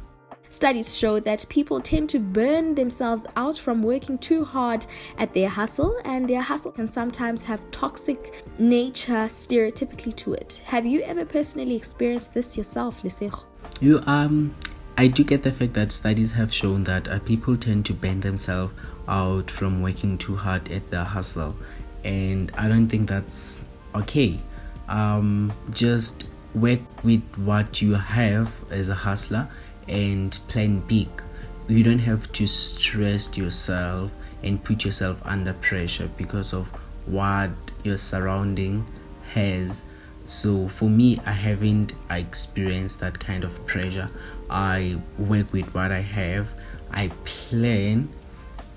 Studies 0.50 0.96
show 0.98 1.20
that 1.20 1.46
people 1.48 1.80
tend 1.80 2.10
to 2.10 2.18
burn 2.18 2.74
themselves 2.74 3.22
out 3.36 3.56
from 3.56 3.84
working 3.84 4.18
too 4.18 4.44
hard 4.44 4.84
at 5.16 5.32
their 5.32 5.48
hustle, 5.48 5.96
and 6.04 6.28
their 6.28 6.40
hustle 6.40 6.72
can 6.72 6.88
sometimes 6.88 7.40
have 7.42 7.60
toxic 7.70 8.42
nature 8.58 9.28
stereotypically 9.28 10.14
to 10.16 10.34
it. 10.34 10.60
Have 10.64 10.84
you 10.84 11.02
ever 11.02 11.24
personally 11.24 11.76
experienced 11.76 12.34
this 12.34 12.56
yourself, 12.56 13.00
Lesego? 13.04 13.44
You 13.80 14.02
um 14.08 14.52
I 14.98 15.06
do 15.06 15.22
get 15.22 15.44
the 15.44 15.52
fact 15.52 15.72
that 15.74 15.92
studies 15.92 16.32
have 16.32 16.52
shown 16.52 16.82
that 16.82 17.06
uh, 17.06 17.20
people 17.20 17.56
tend 17.56 17.86
to 17.86 17.94
burn 17.94 18.18
themselves 18.18 18.74
out 19.06 19.52
from 19.52 19.80
working 19.80 20.18
too 20.18 20.34
hard 20.34 20.68
at 20.72 20.90
their 20.90 21.04
hustle, 21.04 21.54
and 22.02 22.50
I 22.58 22.66
don't 22.66 22.88
think 22.88 23.08
that's 23.08 23.64
okay. 23.94 24.40
Um, 24.88 25.52
just 25.70 26.26
work 26.54 26.80
with 27.04 27.22
what 27.36 27.80
you 27.80 27.94
have 27.94 28.52
as 28.70 28.88
a 28.88 28.94
hustler 28.94 29.48
and 29.88 30.38
plan 30.48 30.80
big. 30.80 31.08
You 31.68 31.82
don't 31.82 32.00
have 32.00 32.30
to 32.32 32.46
stress 32.46 33.36
yourself 33.36 34.10
and 34.42 34.62
put 34.62 34.84
yourself 34.84 35.20
under 35.24 35.52
pressure 35.54 36.10
because 36.16 36.52
of 36.52 36.68
what 37.06 37.50
your 37.84 37.96
surrounding 37.96 38.86
has. 39.32 39.84
So 40.24 40.68
for 40.68 40.88
me, 40.88 41.20
I 41.26 41.32
haven't 41.32 41.92
experienced 42.10 43.00
that 43.00 43.18
kind 43.18 43.44
of 43.44 43.64
pressure. 43.66 44.10
I 44.48 44.98
work 45.18 45.52
with 45.52 45.72
what 45.74 45.92
I 45.92 46.00
have. 46.00 46.48
I 46.90 47.08
plan 47.24 48.08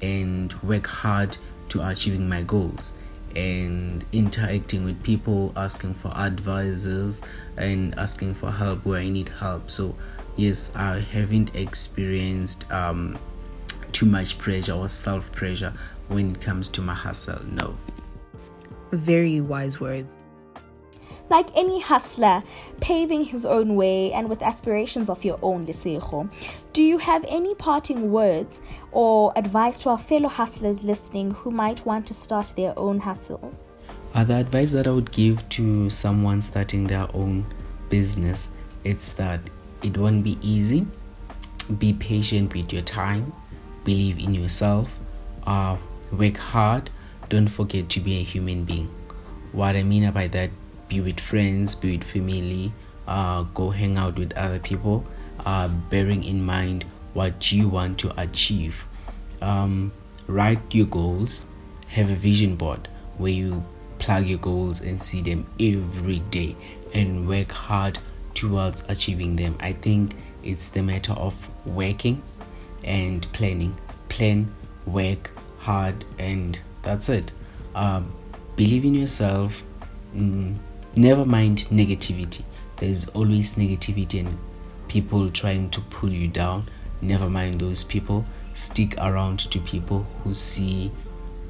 and 0.01 0.53
work 0.61 0.85
hard 0.85 1.37
to 1.69 1.87
achieving 1.87 2.27
my 2.27 2.43
goals 2.43 2.93
and 3.35 4.05
interacting 4.11 4.85
with 4.85 5.01
people 5.01 5.51
asking 5.55 5.93
for 5.95 6.09
advices 6.09 7.21
and 7.57 7.97
asking 7.97 8.35
for 8.35 8.51
help 8.51 8.85
where 8.85 8.99
i 8.99 9.09
need 9.09 9.29
help 9.29 9.71
so 9.71 9.95
yes 10.35 10.71
i 10.75 10.99
haven't 10.99 11.55
experienced 11.55 12.69
um, 12.71 13.17
too 13.93 14.05
much 14.05 14.37
pressure 14.37 14.73
or 14.73 14.89
self 14.89 15.31
pressure 15.31 15.73
when 16.09 16.31
it 16.31 16.41
comes 16.41 16.69
to 16.69 16.81
my 16.81 16.93
hustle. 16.93 17.41
No. 17.45 17.77
Very 18.91 19.41
wise 19.41 19.79
words. 19.79 20.17
Like 21.29 21.47
any 21.55 21.79
hustler, 21.79 22.43
paving 22.81 23.23
his 23.23 23.45
own 23.45 23.75
way 23.75 24.11
and 24.11 24.29
with 24.29 24.41
aspirations 24.41 25.09
of 25.09 25.23
your 25.23 25.39
own, 25.41 25.65
Lesego, 25.65 26.29
do 26.73 26.83
you 26.83 26.97
have 26.97 27.23
any 27.27 27.55
parting 27.55 28.11
words 28.11 28.61
or 28.91 29.31
advice 29.35 29.79
to 29.79 29.89
our 29.89 29.97
fellow 29.97 30.27
hustlers 30.27 30.83
listening 30.83 31.31
who 31.31 31.49
might 31.49 31.85
want 31.85 32.05
to 32.07 32.13
start 32.13 32.53
their 32.57 32.77
own 32.77 32.99
hustle? 32.99 33.53
Uh, 34.13 34.23
the 34.23 34.35
advice 34.35 34.71
that 34.73 34.85
I 34.85 34.91
would 34.91 35.11
give 35.11 35.47
to 35.49 35.89
someone 35.89 36.41
starting 36.41 36.85
their 36.85 37.07
own 37.15 37.45
business 37.89 38.49
it's 38.83 39.13
that 39.13 39.39
it 39.83 39.97
won't 39.97 40.23
be 40.23 40.37
easy. 40.41 40.87
Be 41.77 41.93
patient 41.93 42.53
with 42.53 42.73
your 42.73 42.81
time. 42.81 43.33
Believe 43.83 44.19
in 44.19 44.33
yourself. 44.33 44.97
Uh, 45.45 45.77
work 46.11 46.37
hard. 46.37 46.89
Don't 47.29 47.47
forget 47.47 47.89
to 47.89 47.99
be 47.99 48.19
a 48.19 48.23
human 48.23 48.63
being. 48.63 48.89
What 49.51 49.75
I 49.75 49.83
mean 49.83 50.09
by 50.11 50.27
that, 50.29 50.49
be 50.87 51.01
with 51.01 51.19
friends, 51.19 51.75
be 51.75 51.97
with 51.97 52.07
family, 52.07 52.73
uh, 53.07 53.43
go 53.53 53.69
hang 53.69 53.97
out 53.97 54.17
with 54.17 54.33
other 54.33 54.59
people, 54.59 55.05
uh, 55.45 55.67
bearing 55.67 56.23
in 56.23 56.43
mind 56.43 56.85
what 57.13 57.51
you 57.51 57.67
want 57.67 57.99
to 57.99 58.21
achieve. 58.21 58.75
Um, 59.41 59.91
write 60.27 60.73
your 60.73 60.87
goals, 60.87 61.45
have 61.89 62.09
a 62.09 62.15
vision 62.15 62.55
board 62.55 62.87
where 63.17 63.31
you 63.31 63.63
plug 63.99 64.25
your 64.25 64.39
goals 64.39 64.81
and 64.81 65.01
see 65.01 65.21
them 65.21 65.45
every 65.59 66.19
day 66.19 66.55
and 66.93 67.27
work 67.27 67.51
hard 67.51 67.99
towards 68.33 68.83
achieving 68.87 69.35
them. 69.35 69.55
I 69.59 69.73
think 69.73 70.15
it's 70.43 70.69
the 70.69 70.83
matter 70.83 71.13
of 71.13 71.35
working 71.65 72.21
and 72.83 73.31
planning. 73.33 73.75
Plan, 74.09 74.53
work 74.85 75.31
hard, 75.59 76.05
and 76.19 76.59
that's 76.81 77.09
it. 77.09 77.31
Um, 77.75 78.11
believe 78.55 78.85
in 78.85 78.93
yourself. 78.93 79.63
Mm, 80.15 80.57
never 80.95 81.25
mind 81.25 81.67
negativity. 81.71 82.43
There's 82.77 83.07
always 83.09 83.55
negativity 83.55 84.19
and 84.19 84.37
people 84.87 85.29
trying 85.31 85.69
to 85.71 85.81
pull 85.81 86.11
you 86.11 86.27
down. 86.27 86.69
Never 87.01 87.29
mind 87.29 87.61
those 87.61 87.83
people. 87.83 88.25
Stick 88.53 88.95
around 88.97 89.39
to 89.39 89.59
people 89.59 90.05
who 90.23 90.33
see 90.33 90.91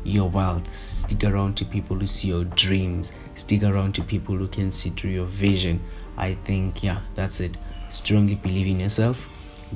your 0.03 0.29
wealth. 0.29 0.77
Stick 0.77 1.23
around 1.23 1.57
to 1.57 1.65
people 1.65 1.97
who 1.97 2.07
see 2.07 2.29
your 2.29 2.45
dreams. 2.45 3.13
Stick 3.35 3.63
around 3.63 3.95
to 3.95 4.03
people 4.03 4.35
who 4.35 4.47
can 4.47 4.71
see 4.71 4.89
through 4.91 5.11
your 5.11 5.25
vision. 5.25 5.81
I 6.17 6.35
think, 6.45 6.83
yeah, 6.83 7.01
that's 7.15 7.39
it. 7.39 7.57
Strongly 7.89 8.35
believe 8.35 8.67
in 8.67 8.79
yourself, 8.79 9.29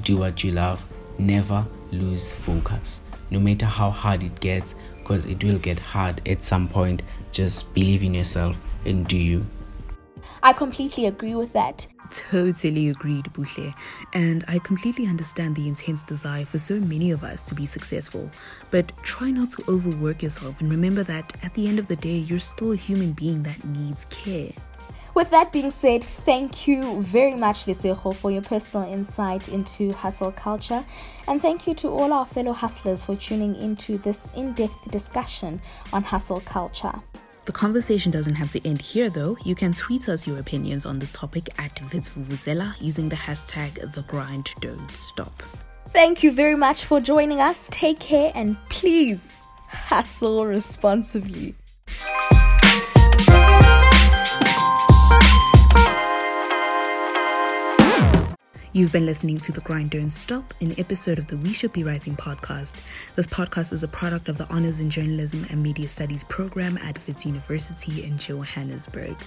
do 0.03 0.17
what 0.17 0.43
you 0.43 0.51
love, 0.51 0.85
never 1.17 1.65
lose 1.91 2.31
focus. 2.31 3.01
No 3.29 3.39
matter 3.39 3.65
how 3.65 3.91
hard 3.91 4.23
it 4.23 4.39
gets, 4.39 4.75
because 4.97 5.25
it 5.25 5.43
will 5.43 5.59
get 5.59 5.79
hard 5.79 6.27
at 6.27 6.43
some 6.43 6.67
point, 6.67 7.01
just 7.31 7.73
believe 7.73 8.03
in 8.03 8.13
yourself 8.13 8.57
and 8.85 9.07
do 9.07 9.17
you. 9.17 9.45
I 10.43 10.53
completely 10.53 11.05
agree 11.05 11.35
with 11.35 11.53
that. 11.53 11.87
Totally 12.09 12.89
agreed, 12.89 13.25
Buhle. 13.25 13.73
And 14.13 14.45
I 14.47 14.59
completely 14.59 15.07
understand 15.07 15.55
the 15.55 15.67
intense 15.67 16.03
desire 16.03 16.45
for 16.45 16.57
so 16.57 16.75
many 16.75 17.11
of 17.11 17.23
us 17.23 17.41
to 17.43 17.55
be 17.55 17.65
successful. 17.65 18.29
But 18.71 18.91
try 19.03 19.29
not 19.29 19.51
to 19.51 19.63
overwork 19.67 20.23
yourself 20.23 20.55
and 20.59 20.71
remember 20.71 21.03
that 21.03 21.33
at 21.43 21.53
the 21.53 21.67
end 21.67 21.79
of 21.79 21.87
the 21.87 21.97
day, 21.97 22.15
you're 22.15 22.39
still 22.39 22.71
a 22.71 22.77
human 22.77 23.11
being 23.11 23.43
that 23.43 23.63
needs 23.65 24.05
care. 24.05 24.51
With 25.17 25.31
that 25.31 25.51
being 25.51 25.71
said, 25.71 26.03
thank 26.03 26.67
you 26.67 27.01
very 27.01 27.33
much, 27.33 27.65
Lesego, 27.65 28.13
for 28.15 28.29
your 28.29 28.43
personal 28.43 28.87
insight 28.87 29.49
into 29.49 29.91
hustle 29.91 30.31
culture. 30.31 30.85
And 31.27 31.41
thank 31.41 31.65
you 31.65 31.73
to 31.73 31.87
all 31.87 32.13
our 32.13 32.27
fellow 32.27 32.53
hustlers 32.53 33.01
for 33.01 33.15
tuning 33.15 33.55
into 33.55 33.97
this 33.97 34.21
in 34.35 34.53
depth 34.53 34.91
discussion 34.91 35.59
on 35.91 36.03
hustle 36.03 36.41
culture. 36.41 36.93
The 37.45 37.51
conversation 37.51 38.11
doesn't 38.11 38.35
have 38.35 38.51
to 38.51 38.63
end 38.63 38.79
here 38.79 39.09
though. 39.09 39.35
You 39.43 39.55
can 39.55 39.73
tweet 39.73 40.07
us 40.07 40.27
your 40.27 40.37
opinions 40.37 40.85
on 40.85 40.99
this 40.99 41.09
topic 41.09 41.49
at 41.57 41.73
Witsvuvuzela 41.89 42.75
using 42.79 43.09
the 43.09 43.15
hashtag 43.15 43.91
the 43.95 44.03
grind 44.03 44.51
don't 44.61 44.91
stop. 44.91 45.41
Thank 45.87 46.21
you 46.21 46.31
very 46.31 46.55
much 46.55 46.85
for 46.85 46.99
joining 46.99 47.41
us. 47.41 47.67
Take 47.71 47.99
care 47.99 48.31
and 48.35 48.55
please 48.69 49.35
hustle 49.67 50.45
responsibly. 50.45 51.55
You've 58.77 58.91
been 58.91 59.07
listening 59.07 59.39
to 59.39 59.51
The 59.51 59.61
Grind 59.61 59.89
Don't 59.89 60.11
Stop, 60.11 60.53
an 60.61 60.75
episode 60.77 61.17
of 61.17 61.25
the 61.25 61.37
We 61.37 61.51
Should 61.51 61.73
Be 61.73 61.83
Rising 61.83 62.15
podcast. 62.15 62.75
This 63.15 63.25
podcast 63.25 63.73
is 63.73 63.81
a 63.81 63.87
product 63.87 64.29
of 64.29 64.37
the 64.37 64.47
Honors 64.49 64.79
in 64.79 64.91
Journalism 64.91 65.47
and 65.49 65.63
Media 65.63 65.89
Studies 65.89 66.23
program 66.25 66.77
at 66.77 66.95
Wits 67.07 67.25
University 67.25 68.03
in 68.03 68.19
Johannesburg. 68.19 69.17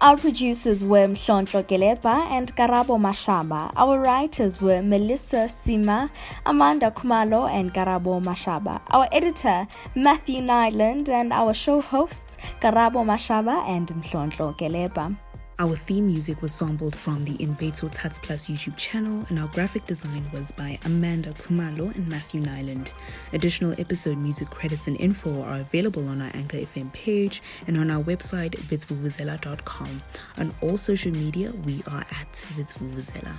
Our 0.00 0.16
producers 0.16 0.84
were 0.84 1.08
Mshonto 1.08 1.64
Geleba 1.64 2.30
and 2.30 2.54
Karabo 2.54 3.00
Mashaba. 3.00 3.72
Our 3.76 3.98
writers 3.98 4.60
were 4.60 4.80
Melissa 4.80 5.48
Sima, 5.48 6.10
Amanda 6.44 6.92
Kumalo, 6.92 7.50
and 7.50 7.74
Karabo 7.74 8.22
Mashaba. 8.22 8.80
Our 8.90 9.08
editor, 9.10 9.66
Matthew 9.96 10.42
Nyland, 10.42 11.08
and 11.08 11.32
our 11.32 11.52
show 11.52 11.80
hosts, 11.80 12.36
Karabo 12.60 13.04
Mashaba 13.04 13.66
and 13.68 13.88
Mshonto 13.88 14.56
Geleba. 14.56 15.16
Our 15.58 15.74
theme 15.74 16.06
music 16.06 16.42
was 16.42 16.52
sampled 16.52 16.94
from 16.94 17.24
the 17.24 17.34
Envato 17.38 17.90
Tuts 17.90 18.18
Plus 18.18 18.46
YouTube 18.46 18.76
channel, 18.76 19.24
and 19.30 19.38
our 19.38 19.48
graphic 19.48 19.86
design 19.86 20.28
was 20.30 20.50
by 20.50 20.78
Amanda 20.84 21.32
Kumalo 21.32 21.94
and 21.94 22.06
Matthew 22.06 22.42
Nyland. 22.42 22.90
Additional 23.32 23.72
episode 23.78 24.18
music 24.18 24.50
credits 24.50 24.86
and 24.86 25.00
info 25.00 25.40
are 25.40 25.60
available 25.60 26.06
on 26.08 26.20
our 26.20 26.30
Anchor 26.34 26.58
FM 26.58 26.92
page 26.92 27.42
and 27.66 27.78
on 27.78 27.90
our 27.90 28.02
website, 28.02 28.54
witsvuvuzela.com. 28.68 30.02
On 30.36 30.52
all 30.60 30.76
social 30.76 31.12
media, 31.12 31.50
we 31.64 31.82
are 31.86 32.00
at 32.10 32.32
witsvuvuzela. 32.58 33.34